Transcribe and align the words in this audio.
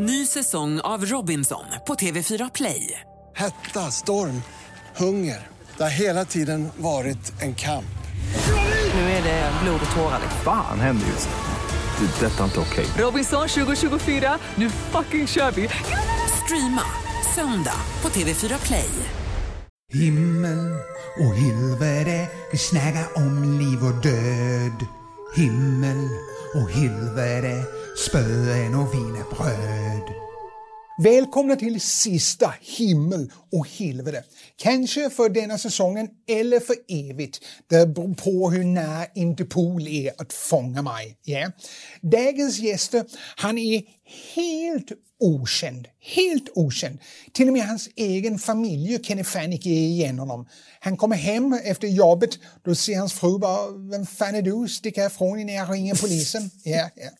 Ny 0.00 0.26
säsong 0.26 0.80
av 0.80 1.04
Robinson 1.06 1.64
på 1.86 1.94
TV4 1.94 2.50
Play. 2.54 3.00
Hetta, 3.36 3.90
storm, 3.90 4.42
hunger. 4.96 5.46
Det 5.76 5.82
har 5.82 5.90
hela 5.90 6.24
tiden 6.24 6.68
varit 6.76 7.42
en 7.42 7.54
kamp. 7.54 7.98
Nu 8.94 9.00
är 9.00 9.22
det 9.22 9.52
blod 9.62 9.80
och 9.90 9.96
tårar. 9.96 10.20
Fan 10.44 10.80
händer 10.80 11.06
just 11.06 11.28
nu. 11.28 12.06
Det. 12.06 12.26
är 12.26 12.30
Detta 12.30 12.40
är 12.40 12.44
inte 12.44 12.60
okej. 12.60 12.86
Robinson 12.98 13.48
2024, 13.48 14.38
nu 14.54 14.70
fucking 14.70 15.26
kör 15.26 15.50
vi! 15.50 15.68
Streama 16.44 16.82
söndag 17.34 17.80
på 18.00 18.08
TV4 18.08 18.66
Play. 18.66 18.90
Himmel 19.92 20.74
och 21.20 21.34
helvete, 21.34 22.28
vi 22.52 22.58
snackar 22.58 23.06
om 23.16 23.58
liv 23.58 23.84
och 23.84 24.02
död. 24.02 24.86
Himmel 25.36 26.08
och 26.54 26.70
helvete, 26.70 27.64
spöen 27.98 28.74
och 28.74 28.94
wienerbröd. 28.94 30.14
Välkomna 31.02 31.56
till 31.56 31.80
sista 31.80 32.54
himmel 32.60 33.32
och 33.52 33.68
helvete. 33.68 34.24
Kanske 34.62 35.10
för 35.10 35.28
denna 35.28 35.58
säsongen 35.58 36.08
eller 36.28 36.60
för 36.60 36.76
evigt. 36.88 37.40
Det 37.66 37.86
beror 37.86 38.14
på 38.14 38.50
hur 38.50 38.64
nära 38.64 39.06
Interpol 39.14 39.88
är 39.88 40.12
att 40.18 40.32
fånga 40.32 40.82
mig. 40.82 41.18
Yeah. 41.26 41.50
Dagens 42.02 42.58
gäster, 42.58 43.04
han 43.36 43.58
är 43.58 43.82
helt 44.34 44.92
okänd. 45.20 45.88
Helt 46.00 46.48
okänd. 46.54 46.98
Till 47.32 47.46
och 47.46 47.52
med 47.52 47.66
hans 47.66 47.88
egen 47.96 48.38
familj 48.38 48.98
känner 49.02 49.24
fan 49.24 49.52
inte 49.52 49.68
igen 49.68 50.18
honom. 50.18 50.48
Han 50.80 50.96
kommer 50.96 51.16
hem 51.16 51.52
efter 51.64 51.88
jobbet, 51.88 52.30
då 52.64 52.74
ser 52.74 52.98
hans 52.98 53.12
fru 53.12 53.38
bara 53.38 53.70
“Vem 53.90 54.06
fan 54.06 54.34
är 54.34 54.42
du? 54.42 54.68
Stick 54.68 54.96
härifrån 54.96 55.38
innan 55.38 55.54
jag 55.54 55.72
ringer 55.72 55.94
polisen”. 55.94 56.50
Yeah, 56.64 56.88
yeah. 56.96 57.12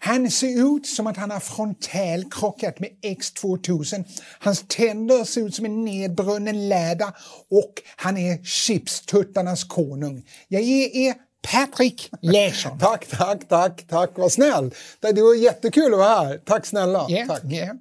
Han 0.00 0.30
ser 0.30 0.76
ut 0.76 0.86
som 0.86 1.06
att 1.06 1.16
han 1.16 1.30
har 1.30 1.40
frontalkrockat 1.40 2.80
med 2.80 2.90
X2000. 3.02 4.04
Hans 4.40 4.64
tänder 4.68 5.24
ser 5.24 5.46
ut 5.46 5.54
som 5.54 5.64
en 5.64 5.84
nedbrunnen 5.84 6.67
läder 6.68 7.08
och 7.50 7.72
han 7.96 8.16
är 8.16 8.44
chipstuttarnas 8.44 9.64
konung. 9.64 10.26
Jag 10.48 10.62
ger 10.62 10.96
er 10.96 11.14
Patrick 11.52 12.10
Larsson. 12.22 12.78
Tack, 12.80 13.06
tack, 13.06 13.48
tack, 13.48 13.86
tack, 13.88 14.10
vad 14.14 14.32
snäll. 14.32 14.74
Det 15.00 15.22
var 15.22 15.34
jättekul 15.34 15.92
att 15.92 15.98
vara 15.98 16.08
här. 16.08 16.38
Tack 16.46 16.66
snälla. 16.66 17.10
Yeah, 17.10 17.28
tack. 17.28 17.44
yeah. 17.52 17.76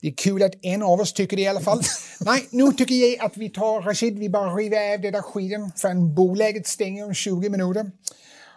Det 0.00 0.08
är 0.08 0.14
kul 0.14 0.42
att 0.42 0.52
en 0.62 0.82
av 0.82 1.00
oss 1.00 1.12
tycker 1.12 1.36
det 1.36 1.42
i 1.42 1.48
alla 1.48 1.60
fall. 1.60 1.82
Nej, 2.20 2.48
nu 2.50 2.72
tycker 2.72 2.94
jag 2.94 3.26
att 3.26 3.36
vi 3.36 3.50
tar 3.50 3.80
Rashid, 3.82 4.18
vi 4.18 4.28
bara 4.28 4.54
river 4.54 4.94
av 4.94 5.00
det 5.00 5.10
där 5.10 5.22
skiten 5.22 5.72
för 5.76 5.94
bolaget 6.14 6.66
stänger 6.66 7.04
om 7.04 7.14
20 7.14 7.48
minuter. 7.50 7.90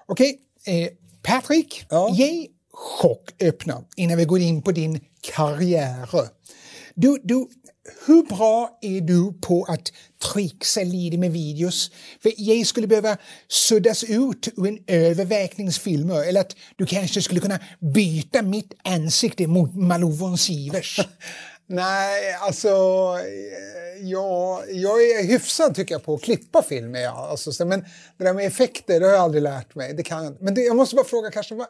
Okej, 0.06 0.40
eh, 0.66 0.90
Patrick, 1.24 1.86
Ja. 1.90 2.10
ge 2.16 2.48
chocköppna 2.74 3.84
innan 3.96 4.18
vi 4.18 4.26
går 4.26 4.40
in 4.40 4.62
på 4.62 4.72
din 4.72 5.00
karriär. 5.22 6.08
Du, 6.96 7.20
du, 7.24 7.48
hur 8.06 8.24
bra 8.24 8.78
är 8.82 9.02
du 9.02 9.34
på 9.42 9.64
att 9.64 9.92
trixa 10.34 10.84
lite 10.84 11.18
med 11.18 11.32
videos? 11.32 11.92
För 12.22 12.34
jag 12.38 12.68
skulle 12.68 12.88
behöva 12.88 13.18
suddas 13.48 14.04
ut 14.04 14.48
ur 14.58 14.68
en 14.68 14.80
övervägningsfilm 14.88 16.10
eller 16.10 16.42
att 16.42 16.56
du 16.76 16.86
kanske 16.86 17.22
skulle 17.22 17.40
kunna 17.40 17.60
byta 17.80 18.42
mitt 18.42 18.74
ansikte 18.84 19.48
mot 19.48 19.76
Malou 19.76 20.12
von 20.12 20.38
Sivers. 20.38 21.00
Nej, 21.68 22.34
alltså, 22.34 22.68
eh, 22.68 24.08
ja, 24.08 24.64
jag 24.68 25.10
är 25.10 25.24
hyfsad 25.24 25.76
tycker 25.76 25.96
jag 25.96 26.04
på 26.04 26.14
att 26.14 26.22
klippa 26.22 26.64
film. 26.64 26.96
Ja. 26.96 27.28
Alltså, 27.30 27.66
men 27.66 27.86
det 28.18 28.24
där 28.24 28.34
med 28.34 28.48
effekter, 28.48 29.00
det 29.00 29.06
har 29.06 29.14
jag 29.14 29.22
aldrig 29.22 29.44
lärt 29.44 29.76
mig. 29.76 29.94
Det 29.94 30.04
kan 30.04 30.24
jag 30.24 30.34
inte. 30.34 30.44
Men 30.44 30.54
det, 30.54 30.62
jag 30.62 30.76
måste 30.76 30.96
bara 30.96 31.06
fråga 31.06 31.32
kanske, 31.32 31.56
vad, 31.56 31.68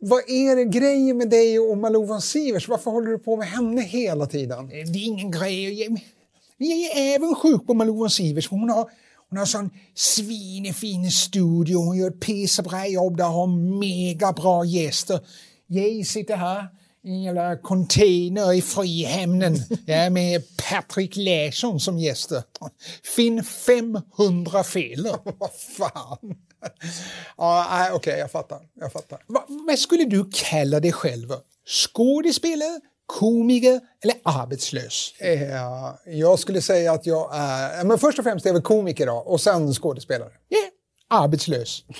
vad 0.00 0.30
är 0.30 0.56
det 0.56 0.64
grejen 0.64 1.16
med 1.16 1.30
dig 1.30 1.58
och 1.58 1.78
Malou 1.78 2.06
von 2.06 2.22
Sivers? 2.22 2.68
Varför 2.68 2.90
håller 2.90 3.10
du 3.10 3.18
på 3.18 3.36
med 3.36 3.48
henne 3.48 3.82
hela 3.82 4.26
tiden? 4.26 4.68
Det 4.68 4.98
är 4.98 5.04
ingen 5.04 5.30
grej. 5.30 5.82
Jag, 6.58 6.70
är 6.70 7.14
även 7.14 7.34
sjuk 7.34 7.66
på 7.66 7.74
Malou 7.74 7.96
von 7.96 8.10
Sivers. 8.10 8.48
Hon 8.48 8.70
har, 8.70 8.90
hon 9.30 9.38
har 9.38 9.46
sån 9.46 9.70
svinefin 9.94 11.10
studio. 11.10 11.76
Hon 11.76 11.96
gör 11.96 12.10
ett 12.10 12.20
pissebra 12.20 12.86
jobb 12.86 13.16
där. 13.16 13.24
Har 13.24 13.46
mega 13.80 14.32
bra 14.32 14.64
gäster. 14.64 15.20
Jag 15.66 16.06
sitter 16.06 16.36
här 16.36 16.68
i 17.04 17.10
en 17.10 17.22
jävla 17.22 17.56
container 17.56 18.52
i 18.52 18.62
Frihamnen 18.62 19.54
med 20.10 20.42
Patrick 20.70 21.16
Larsson 21.16 21.80
som 21.80 21.98
gäster. 21.98 22.42
Finn 23.16 23.44
500 23.44 24.64
fel. 24.64 25.08
Vad 25.38 25.50
fan? 25.76 26.34
ja, 27.36 27.90
Okej, 27.92 28.18
jag 28.18 28.30
fattar. 28.30 28.60
Jag 28.74 28.92
fattar. 28.92 29.24
Va, 29.26 29.44
vad 29.48 29.78
skulle 29.78 30.04
du 30.04 30.30
kalla 30.32 30.80
dig 30.80 30.92
själv? 30.92 31.28
Skådespelare, 31.66 32.80
komiker 33.06 33.80
eller 34.02 34.16
arbetslös? 34.22 35.14
Eh, 35.18 35.56
jag 36.06 36.38
skulle 36.38 36.62
säga 36.62 36.92
att 36.92 37.06
jag 37.06 37.30
är... 37.32 37.84
Men 37.84 37.98
först 37.98 38.18
och 38.18 38.24
främst 38.24 38.46
är 38.46 38.50
jag 38.50 38.54
väl 38.54 38.62
komiker 38.62 39.06
då, 39.06 39.14
och 39.14 39.40
sen 39.40 39.74
skådespelare. 39.74 40.30
Ja, 40.48 40.58
arbetslös. 41.18 41.84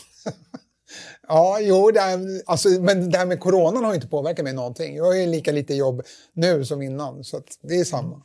Ja, 1.29 1.59
jo, 1.61 1.91
det 1.91 2.01
är, 2.01 2.43
alltså, 2.47 2.69
men 2.69 3.11
det 3.11 3.19
här 3.19 3.27
med 3.27 3.41
coronan 3.41 3.85
har 3.85 3.95
inte 3.95 4.09
påverkat 4.09 4.45
mig 4.45 4.53
någonting. 4.53 4.97
Jag 4.97 5.05
har 5.05 5.15
ju 5.15 5.27
lika 5.27 5.53
lite 5.53 5.75
jobb 5.75 6.03
nu 6.33 6.65
som 6.65 6.83
innan, 6.83 7.25
så 7.25 7.43
det 7.63 7.75
är 7.75 7.85
samma. 7.85 8.23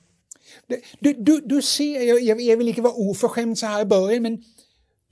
Du, 0.99 1.13
du, 1.13 1.41
du 1.45 1.61
ser, 1.61 2.01
jag 2.01 2.41
jag 2.41 2.57
vill 2.57 2.67
inte 2.67 2.81
vara 2.81 2.93
oförskämd 2.93 3.57
så 3.57 3.65
här 3.65 3.81
i 3.81 3.85
början, 3.85 4.23
men 4.23 4.43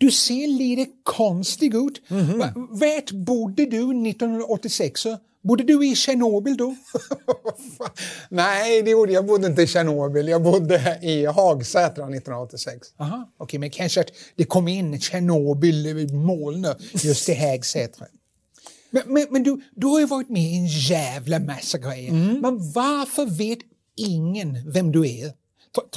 du 0.01 0.11
ser 0.11 0.47
lite 0.47 0.91
konstig 1.03 1.75
ut. 1.75 2.01
Va, 2.09 2.53
vart 2.55 3.11
bodde 3.11 3.65
du 3.65 4.09
1986? 4.09 5.07
Bodde 5.43 5.63
du 5.63 5.87
i 5.87 5.95
Tjernobyl 5.95 6.57
då? 6.57 6.75
Nej, 8.29 8.81
det 8.81 8.91
gjorde 8.91 9.13
jag. 9.13 9.25
Bodde 9.25 9.47
inte 9.47 9.61
i 9.61 9.67
Tjernobyl. 9.67 10.27
Jag 10.27 10.43
bodde 10.43 10.99
i 11.01 11.25
Hagsätra 11.25 12.03
1986. 12.03 12.87
Aha, 12.97 13.31
okej, 13.37 13.59
men 13.59 13.69
kanske 13.69 14.01
att 14.01 14.09
det 14.35 14.43
kom 14.43 14.67
in 14.67 14.99
Tjernobyl-moln 14.99 16.67
just 16.93 17.29
i 17.29 17.33
Hägsätra. 17.33 18.05
Men, 18.89 19.03
men, 19.07 19.27
men 19.29 19.43
du, 19.43 19.61
du 19.75 19.87
har 19.87 19.99
ju 19.99 20.05
varit 20.05 20.29
med 20.29 20.41
i 20.41 20.57
en 20.57 20.67
jävla 20.67 21.39
massa 21.39 21.77
grejer. 21.77 22.11
Men 22.41 22.71
varför 22.71 23.25
vet 23.25 23.59
ingen 23.97 24.71
vem 24.71 24.91
du 24.91 25.09
är? 25.09 25.40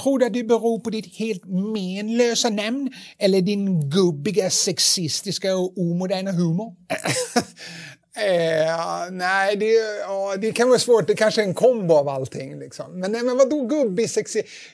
Tror 0.02 0.18
du 0.18 0.26
att 0.26 0.32
det 0.32 0.44
beror 0.44 0.78
på 0.78 0.90
ditt 0.90 1.16
helt 1.16 1.44
menlösa 1.44 2.50
namn 2.50 2.90
eller 3.18 3.40
din 3.40 3.90
gubbiga, 3.90 4.50
sexistiska 4.50 5.56
och 5.56 5.78
omoderna 5.78 6.32
humor? 6.32 6.74
Eh, 8.16 9.10
nej, 9.10 9.56
det, 9.56 9.72
ja, 10.00 10.36
det 10.36 10.52
kan 10.52 10.68
vara 10.68 10.78
svårt. 10.78 11.06
Det 11.06 11.14
kanske 11.14 11.42
är 11.42 11.46
en 11.46 11.54
kombo 11.54 11.94
av 11.94 12.08
allting. 12.08 12.58
Liksom. 12.58 13.00
Men, 13.00 13.12
nej, 13.12 13.22
men 13.22 13.36
vadå 13.38 13.66
gubbig. 13.66 14.08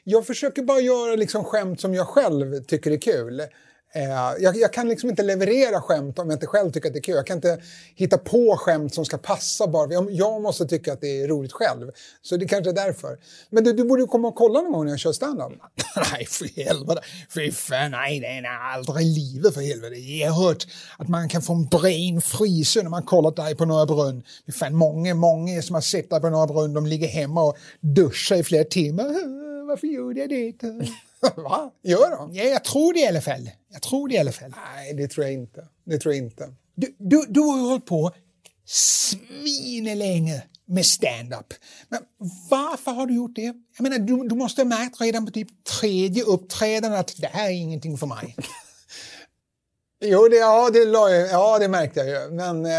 Jag 0.05 0.27
försöker 0.27 0.63
bara 0.63 0.81
göra 0.81 1.17
liksom, 1.17 1.45
skämt 1.45 1.81
som 1.81 1.95
jag 1.95 2.07
själv 2.07 2.65
tycker 2.65 2.91
är 2.91 3.01
kul. 3.01 3.43
Eh, 3.93 4.43
jag, 4.43 4.57
jag 4.57 4.73
kan 4.73 4.89
liksom 4.89 5.11
inte 5.11 5.23
leverera 5.23 5.81
skämt 5.81 6.19
om 6.19 6.31
jag 6.31 6.37
inte 6.37 6.47
själv 6.47 6.71
tycker 6.71 6.89
att 6.89 6.95
det 6.95 6.99
är 6.99 7.03
kul. 7.03 7.15
Jag 7.15 7.27
kan 7.27 7.37
inte 7.37 7.61
hitta 7.95 8.19
på 8.19 8.57
skämt 8.57 8.95
som 8.95 9.05
ska 9.05 9.19
passa 9.19 9.67
bara. 9.67 9.93
Jag, 9.93 10.11
jag 10.13 10.43
måste 10.43 10.67
tycka 10.67 10.93
att 10.93 11.01
det 11.01 11.23
är 11.23 11.29
roligt 11.29 11.53
själv. 11.53 11.91
Så 12.23 12.37
det 12.37 12.49
kanske 12.49 12.71
är 12.71 12.75
därför. 12.75 13.19
Men 13.51 13.65
du, 13.65 13.73
du 13.73 13.85
borde 13.85 14.03
ju 14.03 14.07
komma 14.07 14.29
och 14.29 14.35
kolla 14.35 14.61
någon 14.61 14.73
gång 14.73 14.85
när 14.85 14.93
jag 14.93 15.01
kör 15.01 15.13
standup. 15.13 15.53
nej, 16.13 16.27
för 16.27 16.65
helvete. 16.65 17.01
Fy 17.35 17.53
fan, 17.53 17.91
nej, 17.91 18.21
nej, 18.21 18.41
nej, 18.41 18.51
aldrig 18.75 19.07
i 19.07 19.11
livet 19.11 19.55
för 19.55 19.61
helvete. 19.61 19.95
Jag 19.95 20.31
har 20.31 20.49
hört 20.49 20.67
att 20.99 21.09
man 21.09 21.29
kan 21.29 21.43
få 21.43 21.53
en 21.53 21.67
brain 21.67 22.21
freeze 22.21 22.83
när 22.83 22.91
man 22.91 23.03
kollat 23.03 23.37
dig 23.37 23.55
på 23.57 23.65
Norra 23.65 23.87
Brunn. 23.87 24.23
Det 24.47 24.51
är 24.51 24.53
fan 24.53 24.75
många, 24.75 25.15
många 25.15 25.63
som 25.63 25.75
har 25.75 25.83
sett 25.83 26.11
dig 26.11 26.21
på 26.21 26.31
Norra 26.31 26.47
Brunn, 26.47 26.75
de 26.75 26.87
ligger 26.87 27.09
hemma 27.09 27.43
och 27.43 27.57
duschar 27.81 28.37
i 28.37 28.43
flera 28.43 28.65
timmar. 28.65 29.05
Varför 29.69 29.87
gjorde 29.87 30.21
jag 30.21 30.29
det? 30.29 30.53
Va? 31.37 31.71
Gör 31.83 32.11
de? 32.11 32.35
Ja, 32.35 32.45
jag 32.45 32.65
tror 32.65 32.93
det 32.93 33.01
i 33.01 33.07
alla 33.07 33.21
fall. 33.21 33.51
Jag 33.73 33.83
tror 33.83 34.09
det 34.09 34.15
i 34.15 34.19
alla 34.19 34.33
fall. 34.33 34.55
Nej, 34.75 34.95
det 34.95 35.09
tror 35.09 35.27
jag 35.27 35.33
inte. 35.33 35.67
Det 35.85 35.99
tror 35.99 36.15
jag 36.15 36.25
inte. 36.25 36.55
Du, 36.75 36.95
du, 36.99 37.25
du 37.29 37.41
har 37.41 37.59
ju 37.59 37.65
hållit 37.65 37.87
på 37.87 38.13
svinelänge 38.67 40.43
med 40.67 40.87
stand-up. 40.87 41.55
Men 41.89 42.01
varför 42.51 42.91
har 42.91 43.07
du 43.07 43.15
gjort 43.15 43.35
det? 43.35 43.55
Jag 43.77 43.83
menar, 43.83 43.99
du, 43.99 44.29
du 44.29 44.35
måste 44.35 44.61
ha 44.61 44.67
märkt 44.67 45.01
redan 45.01 45.27
på 45.27 45.33
typ 45.33 45.49
tredje 45.65 46.23
uppträdandet 46.23 47.01
att 47.01 47.15
det 47.17 47.27
här 47.27 47.47
är 47.47 47.55
ingenting 47.55 47.99
för 47.99 48.07
mig. 48.07 48.37
Jo, 50.03 50.29
det, 50.29 50.37
ja, 50.37 50.71
det, 50.71 50.85
la 50.85 51.11
ja, 51.11 51.59
det 51.59 51.69
märkte 51.69 52.01
jag 52.01 52.09
ju. 52.09 52.31
Men, 52.31 52.65
eh, 52.65 52.71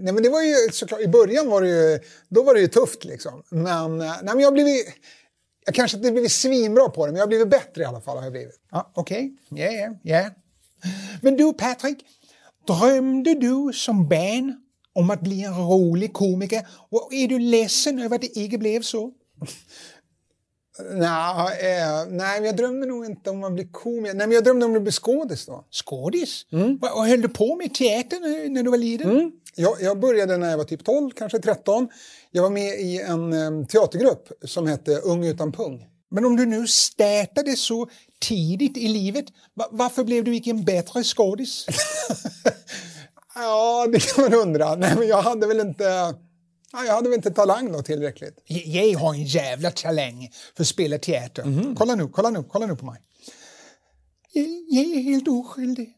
nej, 0.00 0.12
men 0.12 0.22
det 0.22 0.28
var 0.28 0.42
ju 0.42 0.54
såklart, 0.72 1.00
i 1.00 1.08
början 1.08 1.50
var 1.50 1.62
det 1.62 1.68
ju, 1.68 2.00
då 2.28 2.42
var 2.42 2.54
det 2.54 2.60
ju 2.60 2.68
tufft 2.68 3.04
liksom. 3.04 3.42
Men, 3.48 4.00
eh, 4.00 4.16
nej, 4.22 4.34
men 4.34 4.40
jag 4.40 4.52
blivit, 4.52 4.86
jag 5.64 5.74
kanske 5.74 5.96
inte 5.96 6.12
blivit 6.12 6.32
svinbra 6.32 6.88
på 6.88 7.06
det, 7.06 7.12
men 7.12 7.18
jag 7.18 7.22
har 7.26 7.28
blivit 7.28 7.48
bättre 7.50 7.82
i 7.82 7.84
alla 7.84 8.00
fall. 8.00 8.16
Har 8.16 8.24
jag 8.24 8.32
blivit. 8.32 8.60
Ja, 8.70 8.92
Okej, 8.94 9.32
ja, 9.50 9.66
ja, 9.66 9.94
ja. 10.02 10.30
Men 11.22 11.36
du 11.36 11.52
Patrick, 11.52 11.98
drömde 12.66 13.34
du 13.34 13.70
som 13.74 14.08
barn 14.08 14.54
om 14.94 15.10
att 15.10 15.20
bli 15.20 15.42
en 15.44 15.54
rolig 15.68 16.12
komiker 16.12 16.66
och 16.90 17.08
är 17.14 17.28
du 17.28 17.38
ledsen 17.38 17.98
över 17.98 18.14
att 18.16 18.20
det 18.22 18.36
inte 18.38 18.58
blev 18.58 18.82
så? 18.82 19.12
Nej, 20.92 21.78
eh, 21.78 22.06
nej, 22.08 22.42
jag 22.44 22.56
drömde 22.56 22.86
nog 22.86 23.04
inte 23.06 23.30
om 23.30 23.44
att 23.44 23.52
bli 23.52 23.68
komiker. 23.72 24.14
Nej, 24.14 24.26
men 24.26 24.34
jag 24.34 24.44
drömde 24.44 24.66
om 24.66 24.76
att 24.76 24.82
bli 24.82 24.92
skådis 24.92 25.46
då. 25.46 25.66
Skådis? 25.70 26.46
Va- 26.80 26.90
Och 26.94 27.06
höll 27.06 27.20
du 27.22 27.28
på 27.28 27.56
med 27.56 27.74
teater 27.74 28.48
när 28.48 28.62
du 28.62 28.70
var 28.70 28.78
liten? 28.78 29.10
Mm. 29.10 29.32
Jag, 29.56 29.76
jag 29.82 30.00
började 30.00 30.36
när 30.36 30.50
jag 30.50 30.56
var 30.58 30.64
typ 30.64 30.84
12, 30.84 31.10
kanske 31.10 31.38
13. 31.38 31.88
Jag 32.30 32.42
var 32.42 32.50
med 32.50 32.80
i 32.80 33.00
en 33.00 33.66
teatergrupp 33.66 34.28
som 34.44 34.66
hette 34.66 34.96
Ung 34.98 35.24
utan 35.26 35.52
pung. 35.52 35.86
Men 36.10 36.24
om 36.24 36.36
du 36.36 36.46
nu 36.46 36.66
startade 36.66 37.56
så 37.56 37.88
tidigt 38.20 38.76
i 38.76 38.88
livet, 38.88 39.24
va- 39.54 39.68
varför 39.70 40.04
blev 40.04 40.24
du 40.24 40.34
inte 40.36 40.50
en 40.50 40.64
bättre 40.64 41.02
skådis? 41.04 41.66
Ja, 43.34 43.86
det 43.92 44.00
kan 44.14 44.24
man 44.24 44.34
undra. 44.34 44.74
Nej, 44.76 44.92
men 44.98 45.08
jag 45.08 45.22
hade 45.22 45.46
väl 45.46 45.60
inte, 45.60 45.84
ja, 46.72 46.84
jag 46.86 46.94
hade 46.94 47.08
väl 47.08 47.16
inte 47.16 47.30
talang 47.30 47.72
då 47.72 47.82
tillräckligt. 47.82 48.38
Jag 48.46 48.98
har 48.98 49.14
en 49.14 49.22
jävla 49.24 49.70
talang 49.70 50.30
för 50.56 50.62
att 50.62 50.68
spela 50.68 50.98
teater. 50.98 51.74
Kolla 51.78 51.94
nu, 51.94 52.08
kolla 52.08 52.30
nu, 52.30 52.44
kolla 52.48 52.66
nu 52.66 52.76
på 52.76 52.86
mig. 52.86 53.00
Jag, 54.68 54.84
är 54.84 55.00
helt 55.02 55.28
oskyldig. 55.28 55.94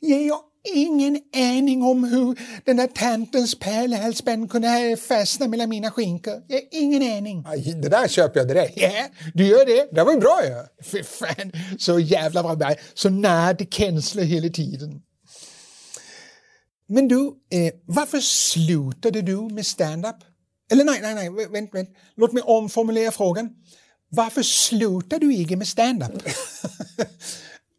Jag 0.00 0.40
ingen 0.74 1.20
aning 1.36 1.82
om 1.82 2.04
hur 2.04 2.38
den 2.64 2.76
där 2.76 2.86
tantens 2.86 3.58
pärlhalsband 3.58 4.50
kunde 4.50 4.96
fastna 5.08 5.48
mellan 5.48 5.68
mina 5.68 5.90
skinkor. 5.90 6.42
Jag 6.48 6.56
har 6.56 6.64
ingen 6.70 7.02
aning. 7.16 7.44
Aj, 7.46 7.60
det 7.82 7.88
där 7.88 8.08
köper 8.08 8.40
jag 8.40 8.48
direkt. 8.48 8.72
Ja, 8.76 8.90
du 9.34 9.46
gör 9.46 9.66
det? 9.66 9.88
Det 9.94 10.04
var 10.04 10.12
ju 10.12 10.18
bra 10.18 10.40
ju. 10.44 10.84
Fy 10.84 11.02
fan, 11.02 11.52
så 11.78 11.98
jävla 11.98 12.42
bra. 12.42 12.54
Mig. 12.56 12.78
Så 12.94 13.08
nära 13.10 13.54
till 13.54 13.68
känslor 13.70 14.22
hela 14.24 14.48
tiden. 14.48 15.02
Men 16.88 17.08
du, 17.08 17.26
eh, 17.50 17.72
varför 17.86 18.20
slutade 18.20 19.22
du 19.22 19.36
med 19.36 19.66
stand-up? 19.66 20.16
Eller 20.72 20.84
nej, 20.84 20.98
nej, 21.02 21.14
nej, 21.14 21.28
vä- 21.28 21.52
vänt, 21.52 21.74
vänt. 21.74 21.88
Låt 22.16 22.32
mig 22.32 22.42
omformulera 22.42 23.10
frågan. 23.10 23.50
Varför 24.08 24.42
slutade 24.42 25.26
du 25.26 25.34
inte 25.34 25.56
med 25.56 25.68
stand-up? 25.68 26.22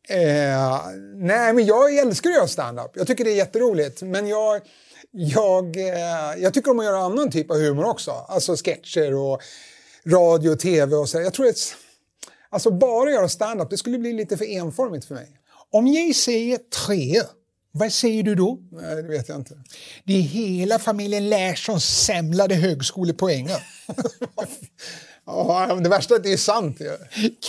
Eh, 0.10 0.82
nej, 1.16 1.54
men 1.54 1.66
jag 1.66 1.98
älskar 1.98 2.30
att 2.30 2.36
göra 2.36 2.48
stand-up. 2.48 2.92
Jag 2.94 3.08
tycker 3.08 3.24
det 3.24 3.32
är 3.32 3.36
jätteroligt. 3.36 4.02
Men 4.02 4.28
jag, 4.28 4.62
jag, 5.12 5.78
eh, 5.78 6.38
jag 6.38 6.54
tycker 6.54 6.72
om 6.72 6.80
att 6.80 6.86
göra 6.86 6.98
annan 6.98 7.32
typ 7.32 7.52
av 7.52 7.58
humor 7.58 7.86
också. 7.86 8.12
Alltså 8.12 8.56
sketcher 8.56 9.14
och 9.14 9.42
radio 10.06 10.50
och 10.50 10.60
tv 10.60 10.96
och 10.96 11.10
så. 11.10 11.22
Jag 11.22 11.34
tror 11.34 11.48
att 11.48 11.76
alltså 12.50 12.72
bara 12.72 13.12
göra 13.12 13.30
stand-up, 13.30 13.70
det 13.70 13.78
skulle 13.78 13.98
bli 13.98 14.14
lite 14.14 14.38
för 14.38 14.46
enformigt 14.46 15.06
för 15.06 15.16
mig. 15.16 15.28
Om 15.72 15.88
jag 15.88 16.16
säger 16.16 16.58
tre, 16.58 17.22
vad 17.76 17.92
säger 17.94 18.24
du 18.24 18.36
då? 18.36 18.60
Nej, 18.72 18.96
det 18.96 19.02
vet 19.10 19.30
jag 19.30 19.38
inte. 19.38 19.56
Det 20.04 20.14
är 20.14 20.22
hela 20.22 20.80
familjen 20.80 21.30
Larssons 21.30 22.06
samlade 22.06 22.56
högskolepoänger. 22.56 23.64
Ja, 25.26 25.76
det 25.84 25.90
värsta 25.90 26.14
är 26.14 26.18
att 26.18 26.24
det 26.24 26.34
är 26.34 26.38
sant 26.38 26.78
ju. 26.80 26.98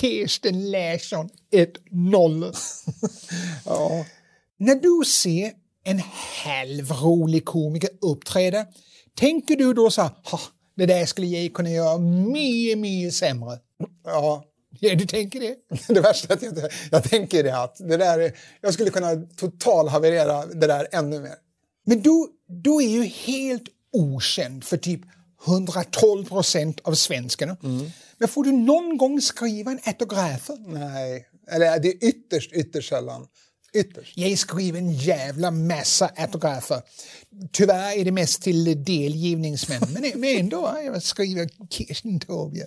Kirsten 0.00 0.70
Larsson 0.70 1.28
1-0. 1.52 2.54
Ja. 3.64 4.04
När 4.58 4.74
du 4.74 5.04
ser 5.04 5.52
en 5.84 6.02
halvrolig 6.44 7.44
komiker 7.44 7.90
uppträda, 8.00 8.66
tänker 9.18 9.56
du 9.56 9.72
då 9.74 9.90
så 9.90 10.02
här, 10.02 10.10
"Ha, 10.24 10.40
det 10.76 10.86
där 10.86 11.06
skulle 11.06 11.26
jag 11.26 11.54
kunna 11.54 11.70
göra 11.70 11.98
mycket, 11.98 12.78
mycket 12.78 13.14
sämre? 13.14 13.58
ja, 14.04 14.44
Ja, 14.88 14.94
du 14.94 15.06
tänker 15.06 15.40
det? 15.40 15.56
det 15.94 16.00
värsta 16.00 16.32
är 16.32 16.36
att 16.36 16.42
jag, 16.42 16.70
jag 16.90 17.04
tänker 17.04 17.44
det 17.44 17.56
att 17.56 17.76
det 17.78 17.96
där 17.96 18.18
är, 18.18 18.32
jag 18.60 18.74
skulle 18.74 18.90
kunna 18.90 19.16
totalhaverera 19.36 20.46
det 20.46 20.66
där 20.66 20.88
ännu 20.92 21.20
mer. 21.20 21.34
Men 21.86 22.00
du, 22.02 22.26
du 22.48 22.76
är 22.76 22.88
ju 22.88 23.02
helt 23.04 23.68
okänd 23.92 24.64
för 24.64 24.76
typ 24.76 25.00
112 25.46 26.24
procent 26.24 26.80
av 26.84 26.94
svenskarna. 26.94 27.56
Men 28.18 28.28
får 28.28 28.44
du 28.44 28.52
någon 28.52 28.96
gång 28.98 29.20
skriva 29.20 29.70
en 29.70 29.80
autograf? 29.84 30.50
Nej, 30.66 31.26
eller 31.50 31.78
det 31.78 31.88
är 31.88 32.04
ytterst, 32.04 32.52
ytterst 32.52 32.88
sällan. 32.88 33.26
Ytterst. 33.74 34.16
Jag 34.16 34.38
skriver 34.38 34.78
en 34.78 34.92
jävla 34.92 35.50
massa 35.50 36.10
autografer. 36.16 36.82
Tyvärr 37.52 37.98
är 37.98 38.04
det 38.04 38.12
mest 38.12 38.42
till 38.42 38.84
delgivningsmän, 38.84 39.80
men, 40.14 40.24
ändå. 40.24 40.78
Jag 40.84 41.02
skriver 41.02 41.48
Kirsten 41.70 42.20
Tobje. 42.20 42.66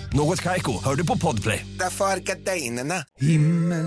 Något 0.13 0.41
Kaiko, 0.41 0.71
hör 0.83 0.95
du 0.95 1.05
på 1.05 1.17
Podplay. 1.17 1.65
Därför 1.79 2.05
är 2.05 2.17
gardinerna. 2.17 2.95
Himmel 3.19 3.85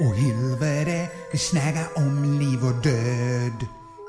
och 0.00 0.16
helvete, 0.16 1.08
vi 1.32 1.38
snackar 1.38 1.88
om 1.96 2.38
liv 2.40 2.58
och 2.68 2.82
död. 2.82 3.66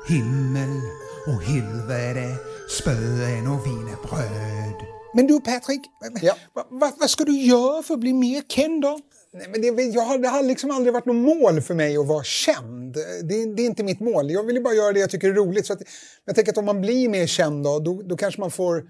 Himmel 0.08 0.80
och 1.26 1.42
helvete, 1.42 2.34
spöen 2.80 3.46
och 3.46 3.66
wienerbröd. 3.66 4.74
Men 5.14 5.26
du 5.26 5.40
Patrik, 5.40 5.80
Ja. 6.22 6.34
vad, 6.52 6.64
vad, 6.70 6.92
vad 6.98 7.10
ska 7.10 7.24
du 7.24 7.40
göra 7.40 7.82
för 7.82 7.94
att 7.94 8.00
bli 8.00 8.12
mer 8.12 8.42
känd 8.48 8.82
då? 8.82 8.98
Nej, 9.32 9.48
men 9.50 9.60
det, 9.76 9.82
jag 9.82 10.02
har, 10.02 10.18
det 10.18 10.28
har 10.28 10.42
liksom 10.42 10.70
aldrig 10.70 10.92
varit 10.94 11.06
något 11.06 11.16
mål 11.42 11.60
för 11.60 11.74
mig 11.74 11.96
att 11.96 12.06
vara 12.06 12.24
känd. 12.24 12.94
Det, 13.22 13.54
det 13.56 13.62
är 13.62 13.66
inte 13.66 13.82
mitt 13.84 14.00
mål. 14.00 14.30
Jag 14.30 14.42
vill 14.46 14.56
ju 14.56 14.62
bara 14.62 14.74
göra 14.74 14.92
det 14.92 15.00
jag 15.00 15.10
tycker 15.10 15.28
är 15.30 15.34
roligt. 15.34 15.66
Så 15.66 15.72
att, 15.72 15.78
jag 16.24 16.34
tänker 16.34 16.52
att 16.52 16.58
om 16.58 16.64
man 16.64 16.80
blir 16.80 17.08
mer 17.08 17.26
känd 17.26 17.64
då, 17.64 17.78
då, 17.78 18.02
då 18.02 18.16
kanske 18.16 18.40
man 18.40 18.50
får, 18.50 18.82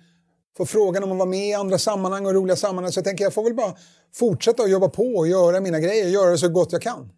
får 0.57 0.67
frågan 0.67 1.05
om 1.05 1.13
att 1.13 1.19
vara 1.19 1.29
med 1.29 1.49
i 1.49 1.55
andra 1.55 1.79
sammanhang 1.79 2.27
och 2.27 2.35
roliga 2.35 2.57
sammanhang. 2.57 2.93
Så 2.93 2.99
jag 2.99 3.05
tänker 3.05 3.25
jag 3.25 3.35
får 3.35 3.45
väl 3.45 3.55
bara 3.55 3.75
fortsätta 4.15 4.63
att 4.63 4.71
jobba 4.71 4.89
på 4.89 5.03
och 5.03 5.29
göra 5.29 5.61
mina 5.61 5.81
grejer, 5.81 6.09
göra 6.09 6.31
det 6.31 6.39
så 6.39 6.49
gott 6.49 6.73
jag 6.73 6.83
kan. 6.83 7.09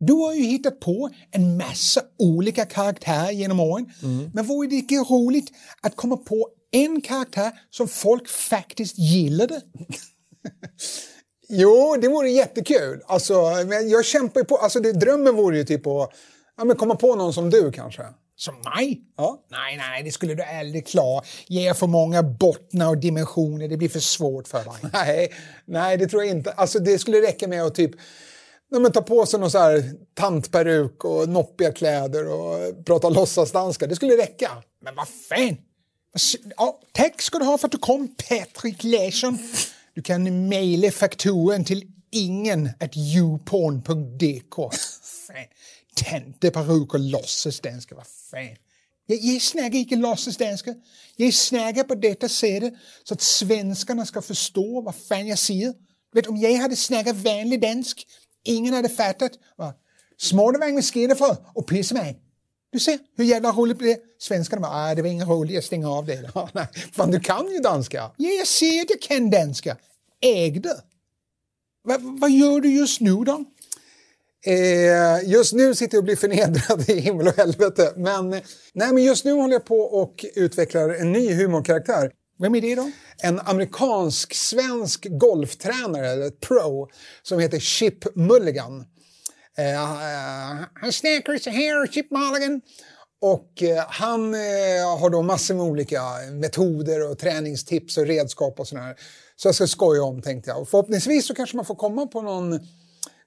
Du 0.00 0.12
har 0.12 0.34
ju 0.34 0.42
hittat 0.42 0.80
på 0.80 1.10
en 1.30 1.56
massa 1.56 2.00
olika 2.18 2.64
karaktärer 2.64 3.30
genom 3.30 3.60
åren. 3.60 3.92
Men 4.34 4.44
vore 4.44 4.68
det 4.68 4.74
inte 4.74 4.94
roligt 4.94 5.50
att 5.80 5.96
komma 5.96 6.16
på 6.16 6.48
en 6.70 7.00
karaktär 7.00 7.52
som 7.70 7.88
folk 7.88 8.28
faktiskt 8.28 8.98
gillade? 8.98 9.60
Jo, 11.50 11.96
det 12.00 12.08
vore 12.08 12.30
jättekul. 12.30 13.02
Alltså, 13.06 13.32
jag 13.90 14.04
kämpar 14.04 14.42
på. 14.42 14.56
Alltså, 14.56 14.80
det, 14.80 14.92
drömmen 14.92 15.36
vore 15.36 15.58
ju 15.58 15.64
typ 15.64 15.86
att 15.86 16.10
ja, 16.56 16.74
komma 16.74 16.96
på 16.96 17.14
någon 17.14 17.32
som 17.32 17.50
du 17.50 17.72
kanske. 17.72 18.02
Som 18.38 18.54
mig? 18.54 19.02
Ja. 19.16 19.44
Nej, 19.50 19.76
nej, 19.76 20.02
det 20.02 20.12
skulle 20.12 20.34
du 20.34 20.42
aldrig 20.42 20.86
klara. 20.86 21.24
Ge 21.46 21.74
för 21.74 21.86
många 21.86 22.22
bottnar 22.22 22.88
och 22.88 22.98
dimensioner, 22.98 23.68
det 23.68 23.76
blir 23.76 23.88
för 23.88 24.00
svårt 24.00 24.48
för 24.48 24.64
dig. 24.64 24.74
Nej, 24.92 25.32
nej, 25.64 25.96
det 25.96 26.06
tror 26.06 26.22
jag 26.24 26.30
inte. 26.30 26.52
Alltså, 26.52 26.78
det 26.78 26.98
skulle 26.98 27.22
räcka 27.22 27.48
med 27.48 27.62
att 27.62 27.74
typ 27.74 27.90
ja, 28.70 28.78
men 28.78 28.92
ta 28.92 29.02
på 29.02 29.26
sig 29.26 29.40
någon 29.40 29.50
så 29.50 29.58
här 29.58 29.92
tantperuk 30.14 31.04
och 31.04 31.28
noppiga 31.28 31.72
kläder 31.72 32.28
och 32.28 32.84
prata 32.86 33.08
låtsasdanska. 33.08 33.86
Det 33.86 33.96
skulle 33.96 34.16
räcka. 34.16 34.50
Men 34.84 34.94
vad 34.94 35.08
fan! 35.08 35.56
Ja, 36.56 36.80
tack 36.92 37.22
ska 37.22 37.38
du 37.38 37.44
ha 37.44 37.58
för 37.58 37.68
att 37.68 37.72
du 37.72 37.78
kom, 37.78 38.14
Patrik 38.28 38.84
Larsson. 38.84 39.38
Du 39.94 40.02
kan 40.02 40.48
mejla 40.48 40.90
fakturen 40.90 41.64
till 41.64 41.82
ingen 42.10 42.70
at 42.80 42.96
youporn.dk. 42.96 44.54
Tanteperuker 46.04 46.98
låtsas 46.98 47.60
och 47.60 47.96
vad 47.96 48.06
fan. 48.30 48.56
Jag, 49.06 49.18
jag 49.18 49.42
snackar 49.42 49.78
inte 49.78 49.96
låtsasdanska. 49.96 50.74
Jag 51.16 51.34
snackar 51.34 51.84
på 51.84 51.94
detta 51.94 52.28
sättet 52.28 52.74
så 53.04 53.14
att 53.14 53.20
svenskarna 53.20 54.06
ska 54.06 54.22
förstå 54.22 54.80
vad 54.80 54.94
fan 54.94 55.26
jag 55.26 55.38
säger. 55.38 55.74
Vet, 56.12 56.26
om 56.26 56.36
jag 56.36 56.54
hade 56.54 56.76
snackat 56.76 57.16
vanlig 57.16 57.60
dansk, 57.60 58.06
ingen 58.44 58.74
hade 58.74 58.88
fattat. 58.88 59.32
Va? 59.56 59.74
Smånevang 60.16 60.74
med 60.74 60.84
skidefrö 60.84 61.36
och 61.54 61.66
pissemang. 61.66 62.16
Du 62.70 62.78
ser 62.78 62.98
hur 63.16 63.24
jävla 63.24 63.52
roligt 63.52 63.78
blir 63.78 63.94
blev. 63.94 64.04
Svenskarna 64.18 64.60
bara, 64.62 64.72
ah, 64.72 64.94
det 64.94 65.02
var 65.02 65.08
ingen 65.08 65.28
roligt, 65.28 65.54
jag 65.54 65.64
stänger 65.64 65.88
av 65.88 66.06
det. 66.06 66.30
Nej. 66.52 66.66
Fan, 66.92 67.10
du 67.10 67.20
kan 67.20 67.52
ju 67.52 67.58
danska. 67.58 68.10
Ja, 68.16 68.28
jag 68.28 68.46
ser 68.46 68.82
att 68.82 68.90
jag 68.90 69.00
kan 69.00 69.30
danska. 69.30 69.76
Ägde. 70.20 70.82
Va, 71.84 71.98
vad 72.00 72.30
gör 72.30 72.60
du 72.60 72.74
just 72.74 73.00
nu 73.00 73.14
då? 73.14 73.44
Eh, 74.46 75.30
just 75.30 75.52
nu 75.52 75.74
sitter 75.74 75.94
jag 75.94 76.00
och 76.00 76.04
blir 76.04 76.16
förnedrad 76.16 76.90
i 76.90 77.00
himmel 77.00 77.28
och 77.28 77.36
helvete. 77.36 77.92
Men, 77.96 78.30
nej, 78.72 78.92
men 78.92 79.04
just 79.04 79.24
nu 79.24 79.32
håller 79.32 79.52
jag 79.52 79.64
på 79.64 79.80
och 79.80 80.24
utvecklar 80.34 80.88
en 80.88 81.12
ny 81.12 81.34
humorkaraktär. 81.34 82.10
Vem 82.38 82.54
är 82.54 82.60
det 82.60 82.74
då? 82.74 82.90
En 83.22 83.40
amerikansk-svensk 83.40 85.06
golftränare, 85.10 86.10
eller 86.10 86.30
pro, 86.30 86.88
som 87.22 87.38
heter 87.38 87.58
Chip 87.58 88.16
Mulligan. 88.16 88.84
Eh, 89.58 89.74
eh, 89.74 90.64
han 90.74 90.92
snackar 90.92 91.38
så 91.38 91.50
här, 91.50 91.86
Chip 91.86 92.10
Mulligan. 92.10 92.60
Och 93.20 93.62
eh, 93.62 93.84
han 93.88 94.34
eh, 94.34 94.98
har 95.00 95.10
då 95.10 95.22
massor 95.22 95.54
med 95.54 95.64
olika 95.64 96.02
metoder 96.32 97.10
och 97.10 97.18
träningstips 97.18 97.98
och 97.98 98.06
redskap 98.06 98.60
och 98.60 98.68
sådär. 98.68 98.96
Så 99.36 99.48
jag 99.48 99.54
ska 99.54 99.66
skoja 99.66 100.02
om 100.02 100.22
tänkte 100.22 100.50
jag. 100.50 100.60
Och 100.60 100.68
förhoppningsvis 100.68 101.26
så 101.26 101.34
kanske 101.34 101.56
man 101.56 101.64
får 101.64 101.74
komma 101.74 102.06
på 102.06 102.22
någon 102.22 102.60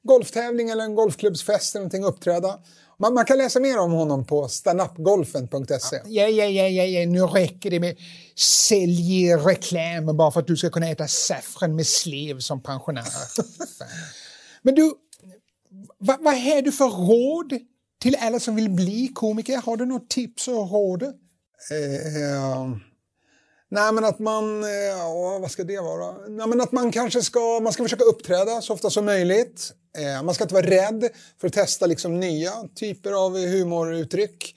golftävling 0.03 0.69
eller 0.69 0.83
en 0.83 0.95
golfklubbsfest 0.95 1.75
eller 1.75 1.81
någonting 1.81 2.03
uppträda. 2.03 2.59
Man, 2.99 3.13
man, 3.13 3.25
kan 3.25 3.37
läsa 3.37 3.59
mer 3.59 3.79
om 3.79 3.91
honom 3.91 4.25
på 4.25 4.47
standupgolfen.se. 4.47 6.01
Ja, 6.05 6.27
ja, 6.27 6.45
ja, 6.45 6.67
ja, 6.67 6.83
ja, 6.83 7.05
nu 7.05 7.21
räcker 7.21 7.69
det 7.69 7.79
med 7.79 7.97
säljreklam 8.35 10.17
bara 10.17 10.31
för 10.31 10.39
att 10.39 10.47
du 10.47 10.57
ska 10.57 10.69
kunna 10.69 10.89
äta 10.89 11.07
saffran 11.07 11.75
med 11.75 11.87
slev 11.87 12.39
som 12.39 12.63
pensionär. 12.63 13.05
Men 14.61 14.75
du, 14.75 14.93
vad, 15.97 16.23
vad 16.23 16.33
har 16.33 16.61
du 16.61 16.71
för 16.71 16.89
råd 16.89 17.59
till 18.01 18.17
alla 18.19 18.39
som 18.39 18.55
vill 18.55 18.69
bli 18.69 19.07
komiker? 19.07 19.57
Har 19.57 19.77
du 19.77 19.85
något 19.85 20.09
tips 20.09 20.47
och 20.47 20.71
råd? 20.71 21.03
Eh, 21.03 22.69
nej, 23.69 23.93
men 23.93 24.05
att 24.05 24.19
man... 24.19 24.63
Eh, 24.63 25.39
vad 25.41 25.51
ska 25.51 25.63
det 25.63 25.79
vara? 25.79 26.27
Nej, 26.27 26.47
men 26.47 26.61
att 26.61 26.71
man 26.71 26.91
kanske 26.91 27.21
ska, 27.21 27.59
man 27.59 27.73
ska 27.73 27.83
försöka 27.83 28.03
uppträda 28.03 28.61
så 28.61 28.73
ofta 28.73 28.89
som 28.89 29.05
möjligt. 29.05 29.73
Eh, 29.97 30.23
man 30.23 30.35
ska 30.35 30.43
inte 30.43 30.53
vara 30.53 30.65
rädd 30.65 31.09
för 31.41 31.47
att 31.47 31.53
testa 31.53 31.85
liksom 31.85 32.19
nya 32.19 32.51
typer 32.75 33.11
av 33.11 33.37
humoruttryck. 33.37 34.55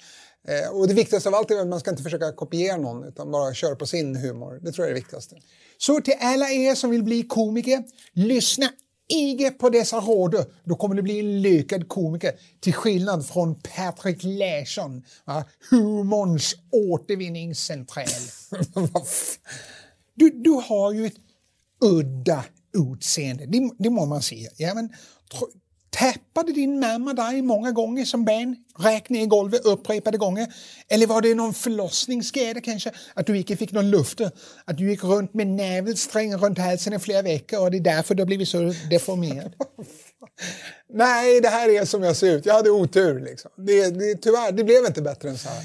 Eh, 0.48 0.70
och 0.70 0.88
det 0.88 0.94
viktigaste 0.94 1.28
av 1.28 1.34
allt 1.34 1.50
är 1.50 1.60
att 1.60 1.66
man 1.66 1.80
ska 1.80 1.90
inte 1.90 2.02
försöka 2.02 2.32
kopiera 2.32 2.76
någon 2.76 3.04
utan 3.04 3.30
bara 3.30 3.54
köra 3.54 3.76
på 3.76 3.86
sin 3.86 4.16
humor. 4.16 4.60
Det 4.62 4.72
tror 4.72 4.86
jag 4.86 4.90
är 4.90 4.94
det 4.94 5.00
viktigaste. 5.00 5.36
Så 5.78 6.00
till 6.00 6.14
alla 6.20 6.50
er 6.50 6.74
som 6.74 6.90
vill 6.90 7.02
bli 7.02 7.22
komiker, 7.22 7.84
lyssna 8.12 8.70
inte 9.08 9.50
på 9.50 9.70
dessa 9.70 10.00
råd. 10.00 10.46
Då 10.64 10.76
kommer 10.76 10.94
du 10.94 11.02
bli 11.02 11.18
en 11.18 11.42
lyckad 11.42 11.88
komiker. 11.88 12.32
Till 12.60 12.74
skillnad 12.74 13.26
från 13.26 13.54
Patrik 13.54 14.18
Larsson, 14.22 15.02
humorns 15.70 16.54
återvinningscentral. 16.70 18.06
du, 20.14 20.30
du 20.30 20.50
har 20.50 20.92
ju 20.92 21.06
ett 21.06 21.16
udda 21.80 22.44
utseende, 22.74 23.46
det, 23.46 23.70
det 23.78 23.90
må 23.90 24.06
man 24.06 24.22
säga. 24.22 24.50
Ja, 24.56 24.74
men, 24.74 24.90
Tappade 25.94 26.52
din 26.52 26.80
mamma 26.80 27.12
dig 27.12 27.42
många 27.42 27.72
gånger 27.72 28.04
som 28.04 28.24
barn? 28.24 28.56
Räkna 28.78 29.18
i 29.18 29.26
golvet 29.26 29.64
upprepade 29.64 30.18
gånger? 30.18 30.54
Eller 30.88 31.06
var 31.06 31.22
det 31.22 31.34
någon 31.34 31.54
förlossningsskada 31.54 32.60
kanske? 32.60 32.92
Att 33.14 33.26
du 33.26 33.38
inte 33.38 33.56
fick 33.56 33.72
någon 33.72 33.90
luft? 33.90 34.20
Att 34.64 34.78
du 34.78 34.90
gick 34.90 35.04
runt 35.04 35.34
med 35.34 35.46
nävelsträng 35.46 36.36
runt 36.36 36.58
halsen 36.58 36.92
i 36.92 36.98
flera 36.98 37.22
veckor 37.22 37.60
och 37.60 37.70
det 37.70 37.76
är 37.76 37.80
därför 37.80 38.14
du 38.14 38.22
har 38.22 38.26
blivit 38.26 38.48
så 38.48 38.74
deformerad? 38.90 39.52
Nej, 40.92 41.40
det 41.40 41.48
här 41.48 41.68
är 41.68 41.84
som 41.84 42.02
jag 42.02 42.16
ser 42.16 42.36
ut. 42.36 42.46
Jag 42.46 42.54
hade 42.54 42.70
otur. 42.70 43.20
Liksom. 43.20 43.50
Det, 43.56 43.90
det, 43.90 44.14
tyvärr, 44.14 44.52
det 44.52 44.64
blev 44.64 44.86
inte 44.86 45.02
bättre 45.02 45.30
än 45.30 45.38
så 45.38 45.48
här. 45.48 45.62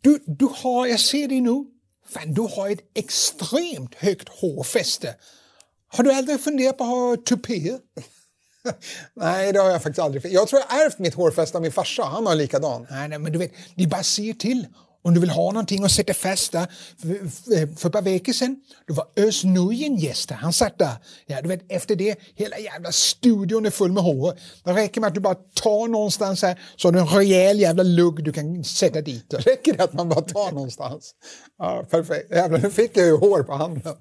Du, 0.00 0.18
du 0.26 0.48
har, 0.54 0.86
jag 0.86 1.00
ser 1.00 1.28
dig 1.28 1.40
nu, 1.40 1.64
fan, 2.08 2.34
du 2.34 2.40
har 2.40 2.70
ett 2.70 2.90
extremt 2.94 3.94
högt 3.94 4.28
hårfäste. 4.28 5.14
Har 5.88 6.04
du 6.04 6.12
aldrig 6.12 6.40
funderat 6.40 6.78
på 6.78 6.84
att 6.84 6.90
ha 6.90 7.16
tupéer? 7.16 7.78
nej, 9.14 9.52
det 9.52 9.58
har 9.58 9.70
jag 9.70 9.82
faktiskt 9.82 9.98
aldrig. 9.98 10.32
Jag 10.32 10.48
tror 10.48 10.62
jag 10.68 10.84
ärvt 10.84 10.98
mitt 10.98 11.14
hårfäste 11.14 11.58
av 11.58 11.62
min 11.62 11.72
farsa. 11.72 12.02
Han 12.02 12.26
har 12.26 12.34
likadan. 12.34 12.86
Nej, 12.90 13.08
nej, 13.08 13.18
men 13.18 13.32
du 13.32 13.38
vet, 13.38 13.52
det 13.76 13.86
bara 13.86 14.02
se 14.02 14.34
till. 14.34 14.66
Om 15.06 15.14
du 15.14 15.20
vill 15.20 15.30
ha 15.30 15.52
någonting 15.52 15.84
att 15.84 15.90
sätta 15.90 16.14
fast 16.14 16.52
där. 16.52 16.66
För, 17.00 17.30
för 17.76 17.88
ett 17.88 17.92
par 17.92 18.02
veckor 18.02 18.32
sedan, 18.32 18.56
då 18.86 18.94
var 18.94 19.06
Özz 19.16 19.44
Nujen 19.44 19.96
gäst 19.96 20.30
Han 20.30 20.52
satt 20.52 20.78
där. 20.78 20.94
Ja, 21.26 21.42
du 21.42 21.48
vet, 21.48 21.72
efter 21.72 21.96
det, 21.96 22.18
hela 22.34 22.58
jävla 22.58 22.92
studion 22.92 23.66
är 23.66 23.70
full 23.70 23.92
med 23.92 24.02
hår. 24.02 24.38
Det 24.64 24.72
räcker 24.72 25.00
med 25.00 25.08
att 25.08 25.14
du 25.14 25.20
bara 25.20 25.34
tar 25.34 25.88
någonstans 25.88 26.42
här, 26.42 26.60
så 26.76 26.88
har 26.88 26.92
du 26.92 26.98
en 26.98 27.06
rejäl 27.06 27.60
jävla 27.60 27.82
lugg 27.82 28.24
du 28.24 28.32
kan 28.32 28.64
sätta 28.64 29.00
dit. 29.00 29.34
Räcker 29.34 29.72
det 29.72 29.84
att 29.84 29.92
man 29.92 30.08
bara 30.08 30.20
tar 30.20 30.52
någonstans? 30.52 31.14
Ja, 31.58 31.84
perfekt. 31.90 32.30
Jävlar, 32.30 32.58
nu 32.58 32.70
fick 32.70 32.96
jag 32.96 33.06
ju 33.06 33.16
hår 33.16 33.42
på 33.42 33.52
handen. 33.52 33.94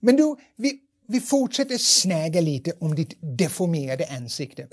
Men 0.00 0.16
du, 0.16 0.36
vi, 0.56 0.78
vi 1.08 1.20
fortsätter 1.20 1.78
snäga 1.78 2.40
lite 2.40 2.72
om 2.80 2.94
ditt 2.94 3.18
deformerade 3.38 4.06
ansikte. 4.10 4.68